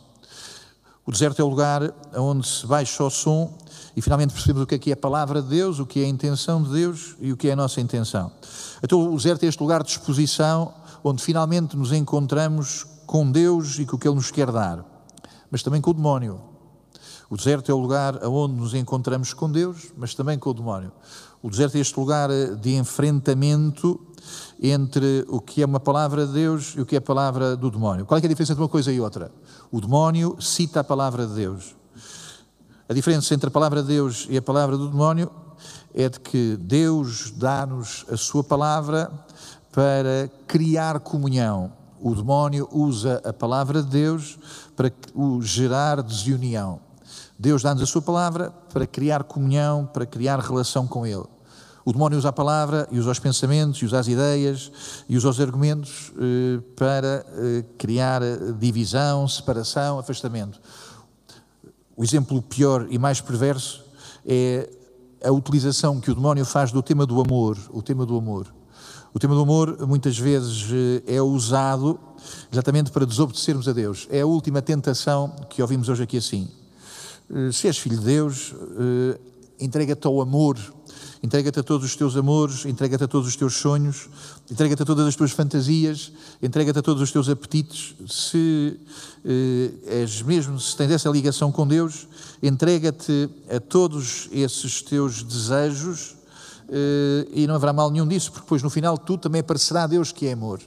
O 1.05 1.11
deserto 1.11 1.41
é 1.41 1.43
o 1.43 1.49
lugar 1.49 1.91
onde 2.15 2.47
se 2.47 2.67
baixa 2.67 3.03
o 3.03 3.09
som 3.09 3.51
e 3.95 4.01
finalmente 4.01 4.33
percebemos 4.33 4.63
o 4.63 4.67
que 4.67 4.75
é 4.75 4.79
que 4.79 4.89
é 4.91 4.93
a 4.93 4.97
palavra 4.97 5.41
de 5.41 5.49
Deus, 5.49 5.79
o 5.79 5.85
que 5.85 6.01
é 6.01 6.05
a 6.05 6.07
intenção 6.07 6.61
de 6.63 6.69
Deus 6.71 7.15
e 7.19 7.31
o 7.31 7.37
que 7.37 7.49
é 7.49 7.53
a 7.53 7.55
nossa 7.55 7.81
intenção. 7.81 8.31
Então 8.83 9.13
o 9.13 9.15
deserto 9.15 9.43
é 9.43 9.47
este 9.47 9.61
lugar 9.61 9.83
de 9.83 9.89
exposição 9.91 10.73
onde 11.03 11.23
finalmente 11.23 11.75
nos 11.75 11.91
encontramos 11.91 12.85
com 13.05 13.31
Deus 13.31 13.79
e 13.79 13.85
com 13.85 13.95
o 13.95 13.99
que 13.99 14.07
Ele 14.07 14.15
nos 14.15 14.31
quer 14.31 14.51
dar, 14.51 14.85
mas 15.49 15.63
também 15.63 15.81
com 15.81 15.91
o 15.91 15.93
demónio. 15.93 16.41
O 17.29 17.37
deserto 17.37 17.71
é 17.71 17.73
o 17.73 17.77
lugar 17.77 18.23
onde 18.25 18.55
nos 18.55 18.73
encontramos 18.73 19.33
com 19.33 19.51
Deus, 19.51 19.91
mas 19.95 20.15
também 20.15 20.37
com 20.39 20.49
o 20.49 20.53
demónio. 20.53 20.91
O 21.41 21.49
deserto 21.49 21.77
é 21.77 21.79
este 21.79 21.97
lugar 21.99 22.29
de 22.59 22.75
enfrentamento 22.75 23.99
entre 24.61 25.25
o 25.29 25.39
que 25.39 25.61
é 25.61 25.65
uma 25.65 25.79
palavra 25.79 26.25
de 26.25 26.33
Deus 26.33 26.73
e 26.75 26.81
o 26.81 26.85
que 26.85 26.95
é 26.95 26.97
a 26.97 27.01
palavra 27.01 27.55
do 27.55 27.69
demónio. 27.69 28.05
Qual 28.05 28.17
é, 28.17 28.21
é 28.21 28.25
a 28.25 28.27
diferença 28.27 28.53
entre 28.53 28.63
uma 28.63 28.69
coisa 28.69 28.91
e 28.91 28.99
outra? 28.99 29.31
O 29.71 29.79
demónio 29.79 30.37
cita 30.41 30.81
a 30.81 30.83
palavra 30.83 31.25
de 31.25 31.35
Deus. 31.35 31.75
A 32.89 32.93
diferença 32.93 33.35
entre 33.35 33.49
a 33.49 33.51
palavra 33.51 33.83
de 33.83 33.89
Deus 33.89 34.25
e 34.31 34.35
a 34.35 34.41
palavra 34.41 34.75
do 34.75 34.89
demónio 34.89 35.29
é 35.93 36.09
de 36.09 36.19
que 36.19 36.57
Deus 36.59 37.29
dá-nos 37.29 38.03
a 38.11 38.17
sua 38.17 38.43
palavra 38.43 39.11
para 39.71 40.27
criar 40.47 40.99
comunhão. 40.99 41.71
O 42.01 42.15
demónio 42.15 42.67
usa 42.71 43.21
a 43.23 43.31
palavra 43.31 43.83
de 43.83 43.89
Deus 43.89 44.39
para 44.75 44.91
gerar 45.41 46.01
desunião. 46.01 46.79
Deus 47.37 47.61
dá-nos 47.61 47.83
a 47.83 47.85
sua 47.85 48.01
palavra 48.01 48.51
para 48.73 48.87
criar 48.87 49.23
comunhão, 49.23 49.85
para 49.85 50.07
criar 50.07 50.39
relação 50.39 50.87
com 50.87 51.05
Ele. 51.05 51.27
O 51.85 51.93
demónio 51.93 52.17
usa 52.17 52.29
a 52.29 52.33
palavra 52.33 52.87
e 52.91 52.97
usa 52.97 53.11
os 53.11 53.19
pensamentos 53.19 53.79
e 53.83 53.85
usa 53.85 53.99
as 53.99 54.07
ideias 54.07 54.71
e 55.07 55.15
usa 55.15 55.29
os 55.29 55.39
argumentos 55.39 56.11
eh, 56.19 56.59
para 56.75 57.23
eh, 57.37 57.65
criar 57.77 58.21
divisão, 58.59 59.27
separação, 59.27 59.99
afastamento. 59.99 60.59
O 61.99 62.03
exemplo 62.05 62.41
pior 62.41 62.87
e 62.89 62.97
mais 62.97 63.19
perverso 63.19 63.83
é 64.25 64.69
a 65.21 65.33
utilização 65.33 65.99
que 65.99 66.09
o 66.09 66.15
demónio 66.15 66.45
faz 66.45 66.71
do 66.71 66.81
tema 66.81 67.05
do 67.05 67.19
amor, 67.19 67.57
o 67.71 67.81
tema 67.81 68.05
do 68.05 68.17
amor. 68.17 68.47
O 69.13 69.19
tema 69.19 69.35
do 69.35 69.41
amor 69.41 69.85
muitas 69.85 70.17
vezes 70.17 70.65
eh, 70.71 71.15
é 71.17 71.21
usado 71.21 71.99
exatamente 72.49 72.89
para 72.89 73.05
desobedecermos 73.05 73.67
a 73.67 73.73
Deus. 73.73 74.07
É 74.09 74.21
a 74.21 74.25
última 74.25 74.61
tentação 74.61 75.35
que 75.49 75.61
ouvimos 75.61 75.89
hoje 75.89 76.03
aqui 76.03 76.15
assim. 76.15 76.47
Eh, 77.29 77.51
se 77.51 77.67
és 77.67 77.77
filho 77.77 77.99
de 77.99 78.05
Deus, 78.05 78.55
eh, 78.55 79.19
entrega-te 79.59 80.07
ao 80.07 80.21
amor, 80.21 80.57
entrega-te 81.21 81.59
a 81.59 81.63
todos 81.63 81.85
os 81.85 81.95
teus 81.95 82.15
amores, 82.15 82.65
entrega-te 82.65 83.03
a 83.03 83.07
todos 83.07 83.27
os 83.27 83.35
teus 83.35 83.55
sonhos, 83.55 84.09
entrega-te 84.49 84.81
a 84.81 84.85
todas 84.85 85.07
as 85.07 85.15
tuas 85.15 85.31
fantasias, 85.31 86.11
entrega-te 86.41 86.79
a 86.79 86.81
todos 86.81 87.01
os 87.01 87.11
teus 87.11 87.29
apetites. 87.29 87.95
Se 88.07 88.79
eh, 89.25 90.01
és 90.01 90.21
mesmo, 90.21 90.59
se 90.59 90.75
tens 90.75 90.91
essa 90.91 91.09
ligação 91.09 91.51
com 91.51 91.67
Deus, 91.67 92.07
entrega-te 92.41 93.29
a 93.49 93.59
todos 93.59 94.29
esses 94.31 94.81
teus 94.81 95.23
desejos 95.23 96.15
eh, 96.69 97.27
e 97.33 97.47
não 97.47 97.55
haverá 97.55 97.73
mal 97.73 97.89
nenhum 97.89 98.07
disso, 98.07 98.31
porque 98.31 98.45
depois 98.45 98.63
no 98.63 98.69
final 98.69 98.97
tu 98.97 99.17
também 99.17 99.41
aparecerá 99.41 99.83
a 99.83 99.87
Deus 99.87 100.11
que 100.11 100.27
é 100.27 100.33
amor. 100.33 100.59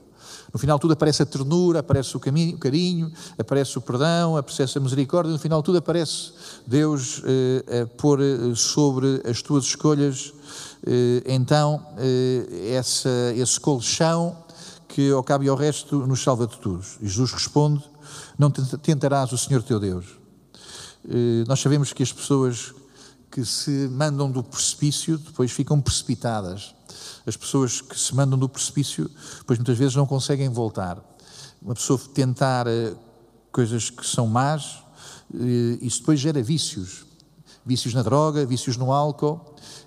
No 0.53 0.59
final 0.59 0.79
tudo 0.79 0.93
aparece 0.93 1.23
a 1.23 1.27
ternura, 1.27 1.81
aparece 1.81 2.15
o, 2.17 2.21
caminho, 2.21 2.57
o 2.57 2.59
carinho, 2.59 3.11
aparece 3.39 3.79
o 3.79 3.81
perdão, 3.81 4.37
aparece 4.37 4.77
a 4.77 4.81
misericórdia, 4.81 5.33
no 5.33 5.39
final 5.39 5.63
tudo 5.63 5.79
aparece 5.79 6.33
Deus 6.67 7.23
eh, 7.25 7.83
a 7.83 7.87
pôr 7.87 8.21
eh, 8.21 8.55
sobre 8.55 9.23
as 9.25 9.41
tuas 9.41 9.65
escolhas, 9.65 10.35
eh, 10.87 11.23
então, 11.27 11.87
eh, 11.97 12.75
essa, 12.75 13.09
esse 13.35 13.59
colchão 13.59 14.37
que, 14.89 15.11
ao 15.11 15.23
cabo 15.23 15.45
e 15.45 15.49
ao 15.49 15.57
resto, 15.57 16.07
nos 16.07 16.23
salva 16.23 16.47
de 16.47 16.59
tudo. 16.59 16.85
E 17.01 17.09
Jesus 17.09 17.33
responde, 17.33 17.83
não 18.39 18.51
tentarás 18.51 19.33
o 19.33 19.39
Senhor 19.39 19.63
teu 19.63 19.81
Deus. 19.81 20.05
Eh, 21.09 21.45
nós 21.49 21.61
sabemos 21.61 21.93
que 21.93 22.03
as 22.03 22.13
pessoas 22.13 22.75
que 23.31 23.45
se 23.45 23.89
mandam 23.89 24.31
do 24.31 24.43
precipício 24.43 25.17
depois 25.17 25.51
ficam 25.51 25.81
precipitadas 25.81 26.75
as 27.27 27.37
pessoas 27.37 27.81
que 27.81 27.99
se 27.99 28.15
mandam 28.15 28.39
do 28.39 28.49
precipício, 28.49 29.11
pois 29.47 29.59
muitas 29.59 29.79
vezes 29.79 29.95
não 29.95 30.07
conseguem 30.07 30.49
voltar. 30.49 31.03
Uma 31.61 31.75
pessoa 31.75 31.99
tentar 32.13 32.67
eh, 32.67 32.95
coisas 33.53 33.91
que 33.91 34.07
são 34.07 34.27
más, 34.27 34.83
eh, 35.35 35.79
isso 35.81 36.01
depois 36.01 36.19
gera 36.19 36.43
vícios. 36.43 37.07
Vícios 37.65 37.95
na 37.95 38.03
droga, 38.03 38.45
vícios 38.45 38.77
no 38.77 38.93
álcool, 38.93 39.41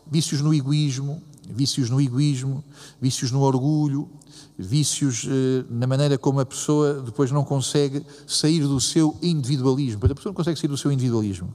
vícios 0.08 0.42
no 0.42 0.54
egoísmo, 0.54 1.22
vícios 1.50 1.90
no 1.90 2.00
egoísmo, 2.00 2.64
vícios 3.02 3.32
no 3.32 3.42
orgulho, 3.42 4.10
vícios 4.58 5.26
eh, 5.28 5.66
na 5.70 5.86
maneira 5.86 6.18
como 6.18 6.40
a 6.40 6.46
pessoa 6.46 7.02
depois 7.02 7.32
não 7.32 7.44
consegue 7.44 8.06
sair 8.26 8.62
do 8.62 8.80
seu 8.80 9.18
individualismo. 9.22 10.06
A 10.06 10.16
pessoa 10.16 10.32
não 10.32 10.36
consegue 10.36 10.60
sair 10.60 10.70
do 10.70 10.78
seu 10.78 10.92
individualismo. 10.92 11.54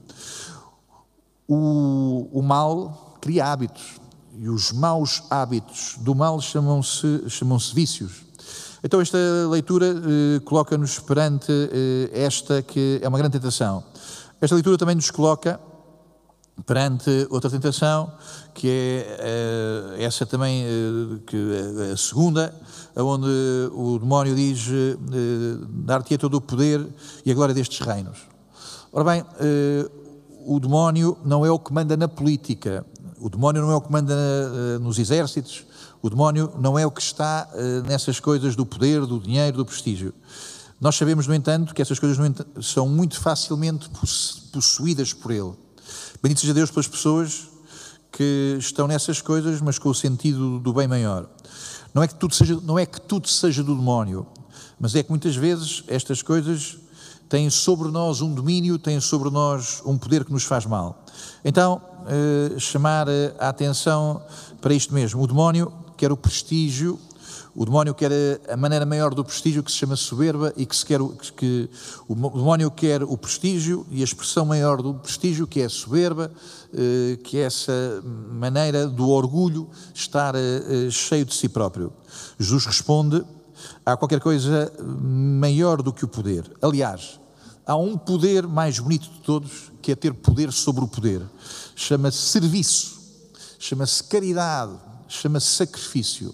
O, 1.47 2.29
o 2.31 2.41
mal 2.41 3.17
cria 3.19 3.51
hábitos 3.51 4.00
e 4.37 4.49
os 4.49 4.71
maus 4.71 5.23
hábitos 5.29 5.95
do 5.99 6.15
mal 6.15 6.39
chamam-se 6.41 7.29
chamam 7.29 7.57
vícios. 7.73 8.23
Então, 8.83 8.99
esta 8.99 9.17
leitura 9.49 9.87
eh, 9.87 10.39
coloca-nos 10.39 10.99
perante 10.99 11.51
eh, 11.51 12.09
esta 12.13 12.61
que 12.63 12.99
é 13.01 13.07
uma 13.07 13.17
grande 13.17 13.37
tentação. 13.39 13.83
Esta 14.41 14.55
leitura 14.55 14.77
também 14.77 14.95
nos 14.95 15.11
coloca 15.11 15.59
perante 16.65 17.27
outra 17.29 17.49
tentação, 17.49 18.11
que 18.53 18.67
é 18.67 19.17
eh, 19.19 20.03
essa 20.03 20.25
também, 20.25 20.63
eh, 20.63 21.19
que 21.27 21.37
é 21.89 21.91
a 21.91 21.97
segunda, 21.97 22.53
onde 22.95 23.29
o 23.73 23.99
demónio 23.99 24.35
diz: 24.35 24.67
eh, 24.67 24.97
Dar-te-é 25.85 26.17
todo 26.17 26.35
o 26.35 26.41
poder 26.41 26.85
e 27.25 27.31
a 27.31 27.33
glória 27.35 27.53
destes 27.53 27.79
reinos. 27.85 28.17
Ora 28.91 29.03
bem, 29.03 29.25
eh, 29.39 29.89
o 30.45 30.59
demónio 30.59 31.17
não 31.23 31.45
é 31.45 31.51
o 31.51 31.59
que 31.59 31.71
manda 31.71 31.95
na 31.95 32.07
política, 32.07 32.85
o 33.21 33.29
demónio 33.29 33.61
não 33.61 33.71
é 33.71 33.75
o 33.75 33.81
que 33.81 33.91
manda 33.91 34.13
uh, 34.15 34.79
nos 34.79 34.97
exércitos, 34.97 35.63
o 36.01 36.09
demónio 36.09 36.51
não 36.59 36.77
é 36.77 36.85
o 36.85 36.91
que 36.91 37.01
está 37.01 37.47
uh, 37.53 37.87
nessas 37.87 38.19
coisas 38.19 38.55
do 38.55 38.65
poder, 38.65 39.05
do 39.05 39.19
dinheiro, 39.19 39.57
do 39.57 39.65
prestígio. 39.65 40.11
Nós 40.79 40.95
sabemos, 40.95 41.27
no 41.27 41.35
entanto, 41.35 41.75
que 41.75 41.81
essas 41.83 41.99
coisas 41.99 42.17
são 42.63 42.89
muito 42.89 43.19
facilmente 43.19 43.87
possuídas 44.51 45.13
por 45.13 45.31
ele. 45.31 45.53
Bendito 46.23 46.41
seja 46.41 46.55
Deus 46.55 46.71
pelas 46.71 46.87
pessoas 46.87 47.47
que 48.11 48.57
estão 48.59 48.87
nessas 48.87 49.21
coisas, 49.21 49.61
mas 49.61 49.77
com 49.77 49.89
o 49.89 49.95
sentido 49.95 50.57
do 50.57 50.73
bem 50.73 50.87
maior. 50.87 51.29
Não 51.93 52.01
é 52.01 52.07
que 52.07 52.15
tudo 52.15 52.33
seja, 52.33 52.59
não 52.63 52.79
é 52.79 52.87
que 52.87 52.99
tudo 52.99 53.29
seja 53.29 53.63
do 53.63 53.75
demónio, 53.75 54.25
mas 54.79 54.95
é 54.95 55.03
que 55.03 55.11
muitas 55.11 55.35
vezes 55.35 55.83
estas 55.87 56.23
coisas 56.23 56.77
têm 57.29 57.49
sobre 57.51 57.89
nós 57.89 58.19
um 58.19 58.33
domínio, 58.33 58.79
têm 58.79 58.99
sobre 58.99 59.29
nós 59.29 59.83
um 59.85 59.97
poder 59.97 60.25
que 60.25 60.33
nos 60.33 60.43
faz 60.43 60.65
mal. 60.65 61.05
Então, 61.45 61.81
eh, 62.13 62.59
chamar 62.59 63.07
eh, 63.07 63.33
a 63.39 63.47
atenção 63.47 64.21
para 64.59 64.73
isto 64.73 64.93
mesmo. 64.93 65.23
O 65.23 65.27
demónio 65.27 65.71
quer 65.95 66.11
o 66.11 66.17
prestígio, 66.17 66.99
o 67.55 67.63
demónio 67.63 67.93
quer 67.93 68.11
a 68.49 68.57
maneira 68.57 68.85
maior 68.85 69.15
do 69.15 69.23
prestígio 69.23 69.63
que 69.63 69.71
se 69.71 69.77
chama 69.77 69.95
soberba 69.95 70.51
e 70.57 70.65
que 70.65 70.75
se 70.75 70.85
quer 70.85 70.99
que 71.37 71.69
o 72.09 72.13
demónio 72.13 72.69
quer 72.69 73.01
o 73.01 73.17
prestígio 73.17 73.85
e 73.89 74.01
a 74.01 74.03
expressão 74.03 74.45
maior 74.45 74.81
do 74.81 74.93
prestígio 74.95 75.47
que 75.47 75.61
é 75.61 75.65
a 75.65 75.69
soberba, 75.69 76.29
eh, 76.73 77.17
que 77.23 77.37
é 77.37 77.43
essa 77.43 78.03
maneira 78.29 78.87
do 78.87 79.07
orgulho 79.07 79.69
estar 79.93 80.35
cheio 80.89 81.23
de 81.23 81.33
si 81.33 81.47
próprio. 81.47 81.93
Jesus 82.37 82.65
responde: 82.65 83.23
há 83.85 83.95
qualquer 83.95 84.19
coisa 84.19 84.69
maior 85.01 85.81
do 85.81 85.93
que 85.93 86.03
o 86.03 86.09
poder. 86.09 86.43
Aliás, 86.61 87.21
há 87.65 87.75
um 87.77 87.97
poder 87.97 88.45
mais 88.45 88.79
bonito 88.79 89.09
de 89.09 89.19
todos, 89.19 89.71
que 89.81 89.93
é 89.93 89.95
ter 89.95 90.13
poder 90.13 90.51
sobre 90.51 90.83
o 90.83 90.87
poder. 90.89 91.21
Chama-se 91.81 92.19
serviço, 92.19 92.99
chama-se 93.57 94.03
caridade, 94.03 94.73
chama-se 95.07 95.47
sacrifício. 95.47 96.33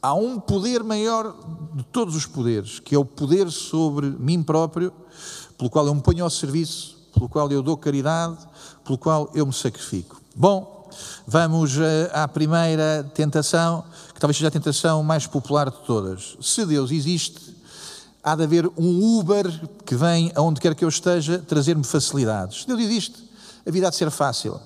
Há 0.00 0.14
um 0.14 0.38
poder 0.38 0.84
maior 0.84 1.34
de 1.74 1.82
todos 1.86 2.14
os 2.14 2.26
poderes, 2.26 2.78
que 2.78 2.94
é 2.94 2.98
o 2.98 3.04
poder 3.04 3.50
sobre 3.50 4.08
mim 4.08 4.40
próprio, 4.40 4.92
pelo 5.58 5.68
qual 5.68 5.84
eu 5.88 5.94
me 5.96 6.00
ponho 6.00 6.22
ao 6.22 6.30
serviço, 6.30 6.96
pelo 7.12 7.28
qual 7.28 7.50
eu 7.50 7.60
dou 7.60 7.76
caridade, 7.76 8.38
pelo 8.84 8.96
qual 8.96 9.28
eu 9.34 9.44
me 9.44 9.52
sacrifico. 9.52 10.22
Bom, 10.32 10.88
vamos 11.26 11.76
eh, 11.76 12.08
à 12.14 12.28
primeira 12.28 13.02
tentação, 13.12 13.84
que 14.14 14.20
talvez 14.20 14.36
seja 14.36 14.46
a 14.46 14.52
tentação 14.52 15.02
mais 15.02 15.26
popular 15.26 15.70
de 15.70 15.78
todas. 15.78 16.36
Se 16.40 16.64
Deus 16.64 16.92
existe, 16.92 17.56
há 18.22 18.36
de 18.36 18.44
haver 18.44 18.70
um 18.78 19.18
Uber 19.18 19.44
que 19.84 19.96
vem 19.96 20.30
aonde 20.36 20.60
quer 20.60 20.72
que 20.76 20.84
eu 20.84 20.88
esteja 20.88 21.40
trazer-me 21.40 21.82
facilidades. 21.82 22.60
Se 22.60 22.68
Deus 22.68 22.78
existe, 22.78 23.28
a 23.66 23.70
vida 23.72 23.88
há 23.88 23.90
de 23.90 23.96
ser 23.96 24.12
fácil. 24.12 24.60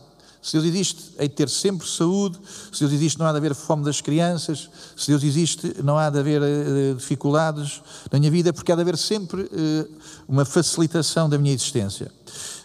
Se 0.49 0.53
Deus 0.53 0.65
existe, 0.65 1.13
hei 1.19 1.29
de 1.29 1.35
ter 1.35 1.47
sempre 1.51 1.87
saúde. 1.87 2.39
Se 2.73 2.81
Deus 2.81 2.91
existe, 2.91 3.19
não 3.19 3.27
há 3.27 3.33
de 3.33 3.37
haver 3.37 3.55
fome 3.55 3.85
das 3.85 4.01
crianças. 4.01 4.71
Se 4.97 5.09
Deus 5.09 5.23
existe, 5.23 5.75
não 5.85 5.99
há 5.99 6.09
de 6.09 6.19
haver 6.19 6.41
uh, 6.41 6.95
dificuldades 6.97 7.83
na 8.11 8.19
minha 8.19 8.31
vida, 8.31 8.51
porque 8.51 8.73
há 8.73 8.75
de 8.75 8.81
haver 8.81 8.97
sempre 8.97 9.43
uh, 9.43 9.91
uma 10.27 10.47
facilitação 10.47 11.29
da 11.29 11.37
minha 11.37 11.53
existência. 11.53 12.11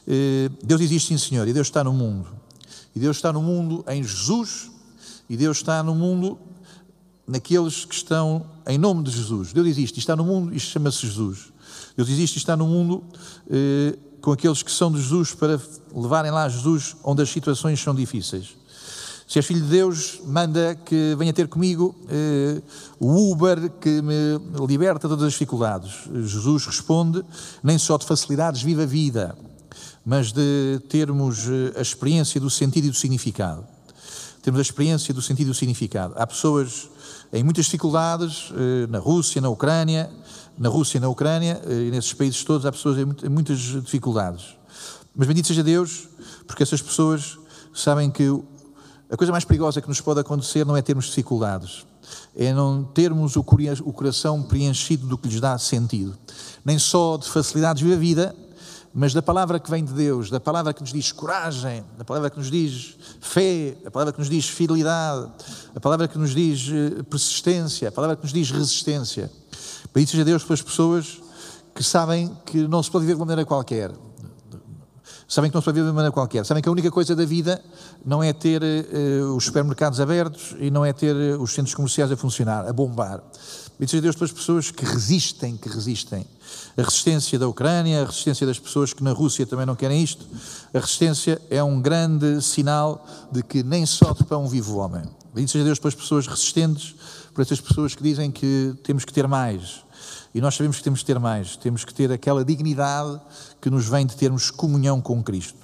Uh, 0.07 0.49
Deus 0.63 0.79
existe, 0.79 1.09
sim, 1.09 1.17
Senhor, 1.17 1.45
e 1.45 1.51
Deus 1.51 1.67
está 1.67 1.83
no 1.83 1.91
mundo. 1.91 2.29
E 2.95 3.01
Deus 3.01 3.17
está 3.17 3.33
no 3.33 3.41
mundo 3.41 3.83
em 3.89 4.01
Jesus, 4.01 4.71
e 5.29 5.35
Deus 5.35 5.57
está 5.57 5.83
no 5.83 5.93
mundo 5.93 6.39
naqueles 7.27 7.83
que 7.83 7.95
estão 7.95 8.45
em 8.65 8.77
nome 8.77 9.03
de 9.03 9.11
Jesus. 9.11 9.51
Deus 9.51 9.67
existe, 9.67 9.99
está 9.99 10.15
no 10.15 10.23
mundo 10.23 10.55
e 10.55 10.59
chama-se 10.59 11.05
Jesus. 11.05 11.51
Deus 11.97 12.07
existe 12.07 12.35
e 12.35 12.37
está 12.37 12.55
no 12.55 12.65
mundo 12.65 13.03
com 14.23 14.31
aqueles 14.31 14.63
que 14.63 14.71
são 14.71 14.89
de 14.89 15.01
Jesus 15.01 15.33
para 15.33 15.59
levarem 15.93 16.31
lá 16.31 16.47
Jesus 16.47 16.95
onde 17.03 17.21
as 17.21 17.29
situações 17.29 17.79
são 17.83 17.93
difíceis. 17.93 18.55
Se 19.27 19.37
és 19.37 19.45
filho 19.45 19.61
de 19.61 19.67
Deus, 19.67 20.21
manda 20.25 20.75
que 20.75 21.13
venha 21.17 21.33
ter 21.33 21.49
comigo 21.49 21.93
eh, 22.07 22.61
o 22.99 23.31
Uber 23.31 23.69
que 23.81 24.01
me 24.01 24.39
liberta 24.65 25.09
de 25.09 25.13
todas 25.13 25.27
as 25.27 25.33
dificuldades. 25.33 25.91
Jesus 26.23 26.65
responde: 26.65 27.21
nem 27.61 27.77
só 27.77 27.97
de 27.97 28.05
facilidades 28.05 28.61
vive 28.61 28.83
a 28.83 28.85
vida, 28.85 29.35
mas 30.05 30.31
de 30.31 30.79
termos 30.87 31.39
eh, 31.49 31.77
a 31.77 31.81
experiência 31.81 32.39
do 32.39 32.49
sentido 32.49 32.87
e 32.87 32.89
do 32.91 32.95
significado. 32.95 33.65
Temos 34.41 34.59
a 34.59 34.61
experiência 34.61 35.13
do 35.13 35.21
sentido 35.21 35.47
e 35.47 35.51
do 35.51 35.53
significado. 35.53 36.13
Há 36.15 36.25
pessoas 36.25 36.87
em 37.33 37.43
muitas 37.43 37.65
dificuldades, 37.65 38.53
eh, 38.55 38.87
na 38.87 38.99
Rússia, 38.99 39.41
na 39.41 39.49
Ucrânia, 39.49 40.09
na 40.57 40.69
Rússia 40.69 40.97
e 40.97 41.01
na 41.01 41.09
Ucrânia, 41.09 41.61
eh, 41.65 41.87
e 41.87 41.91
nesses 41.91 42.13
países 42.13 42.43
todos 42.43 42.65
há 42.65 42.71
pessoas 42.71 42.97
em 42.97 43.29
muitas 43.29 43.59
dificuldades. 43.59 44.55
Mas 45.15 45.27
bendito 45.27 45.47
seja 45.47 45.63
Deus, 45.63 46.07
porque 46.47 46.63
essas 46.63 46.81
pessoas 46.81 47.37
sabem 47.73 48.09
que 48.09 48.27
a 49.09 49.17
coisa 49.17 49.31
mais 49.31 49.45
perigosa 49.45 49.81
que 49.81 49.87
nos 49.87 50.01
pode 50.01 50.19
acontecer 50.19 50.65
não 50.65 50.75
é 50.75 50.81
termos 50.81 51.05
dificuldades, 51.05 51.85
é 52.35 52.51
não 52.51 52.83
termos 52.83 53.35
o 53.35 53.43
coração 53.43 54.41
preenchido 54.41 55.07
do 55.07 55.17
que 55.17 55.27
lhes 55.27 55.39
dá 55.39 55.57
sentido. 55.57 56.17
Nem 56.65 56.79
só 56.79 57.17
de 57.17 57.29
facilidades 57.29 57.81
vive 57.81 57.93
a 57.93 57.97
vida, 57.97 58.35
mas 58.93 59.13
da 59.13 59.21
palavra 59.21 59.59
que 59.59 59.69
vem 59.69 59.83
de 59.83 59.93
Deus, 59.93 60.29
da 60.29 60.39
palavra 60.39 60.71
que 60.71 60.81
nos 60.81 60.93
diz 60.93 61.11
coragem, 61.11 61.83
da 61.97 62.05
palavra 62.05 62.29
que 62.29 62.37
nos 62.37 62.51
diz 62.51 62.95
fé, 63.19 63.75
a 63.85 63.89
palavra 63.89 64.13
que 64.13 64.19
nos 64.19 64.29
diz 64.29 64.47
fidelidade, 64.47 65.31
a 65.75 65.79
palavra 65.79 66.07
que 66.07 66.17
nos 66.17 66.35
diz 66.35 66.69
eh, 66.69 67.03
persistência, 67.03 67.89
a 67.89 67.91
palavra 67.91 68.15
que 68.15 68.21
nos 68.21 68.31
diz 68.31 68.51
resistência. 68.51 69.31
Bendito 69.93 70.11
seja 70.11 70.25
Deus 70.25 70.43
pelas 70.43 70.61
pessoas 70.61 71.21
que 71.75 71.83
sabem 71.83 72.35
que 72.45 72.67
não 72.67 72.81
se 72.81 72.89
pode 72.89 73.05
viver 73.05 73.13
de 73.13 73.19
uma 73.21 73.27
maneira 73.27 73.45
qualquer. 73.45 73.91
Sabem 75.27 75.49
que 75.49 75.55
não 75.55 75.61
se 75.61 75.65
pode 75.65 75.75
viver 75.75 75.85
de 75.85 75.91
uma 75.91 75.95
maneira 75.95 76.11
qualquer. 76.11 76.45
Sabem 76.45 76.63
que 76.63 76.69
a 76.69 76.71
única 76.71 76.91
coisa 76.91 77.15
da 77.15 77.25
vida 77.25 77.63
não 78.05 78.23
é 78.23 78.33
ter 78.33 78.61
uh, 78.61 79.35
os 79.35 79.45
supermercados 79.45 79.99
abertos 79.99 80.55
e 80.59 80.71
não 80.71 80.83
é 80.83 80.91
ter 80.93 81.15
uh, 81.15 81.41
os 81.41 81.53
centros 81.53 81.75
comerciais 81.75 82.11
a 82.11 82.17
funcionar, 82.17 82.67
a 82.67 82.73
bombar. 82.73 83.21
Bendito 83.77 83.91
seja 83.91 84.01
Deus 84.01 84.15
pelas 84.15 84.31
pessoas 84.31 84.71
que 84.71 84.85
resistem, 84.85 85.57
que 85.57 85.69
resistem. 85.69 86.25
A 86.77 86.81
resistência 86.81 87.37
da 87.37 87.47
Ucrânia, 87.47 88.01
a 88.01 88.05
resistência 88.05 88.45
das 88.45 88.59
pessoas 88.59 88.93
que 88.93 89.03
na 89.03 89.11
Rússia 89.11 89.45
também 89.45 89.65
não 89.65 89.75
querem 89.75 90.03
isto. 90.03 90.25
A 90.73 90.79
resistência 90.79 91.41
é 91.49 91.63
um 91.63 91.81
grande 91.81 92.41
sinal 92.41 93.05
de 93.31 93.43
que 93.43 93.63
nem 93.63 93.85
só 93.85 94.13
de 94.13 94.23
pão 94.23 94.47
vive 94.47 94.69
o 94.71 94.77
homem. 94.77 95.03
Bendito 95.33 95.51
seja 95.51 95.65
Deus 95.65 95.79
pelas 95.79 95.95
pessoas 95.95 96.27
resistentes, 96.27 96.95
por 97.33 97.41
essas 97.41 97.59
pessoas 97.59 97.95
que 97.95 98.03
dizem 98.03 98.31
que 98.31 98.75
temos 98.83 99.03
que 99.03 99.13
ter 99.13 99.27
mais. 99.27 99.83
E 100.33 100.41
nós 100.41 100.55
sabemos 100.55 100.77
que 100.77 100.83
temos 100.83 100.99
que 100.99 101.05
ter 101.05 101.19
mais. 101.19 101.55
Temos 101.57 101.85
que 101.85 101.93
ter 101.93 102.11
aquela 102.11 102.43
dignidade 102.43 103.19
que 103.61 103.69
nos 103.69 103.87
vem 103.87 104.05
de 104.05 104.15
termos 104.15 104.51
comunhão 104.51 105.01
com 105.01 105.23
Cristo. 105.23 105.57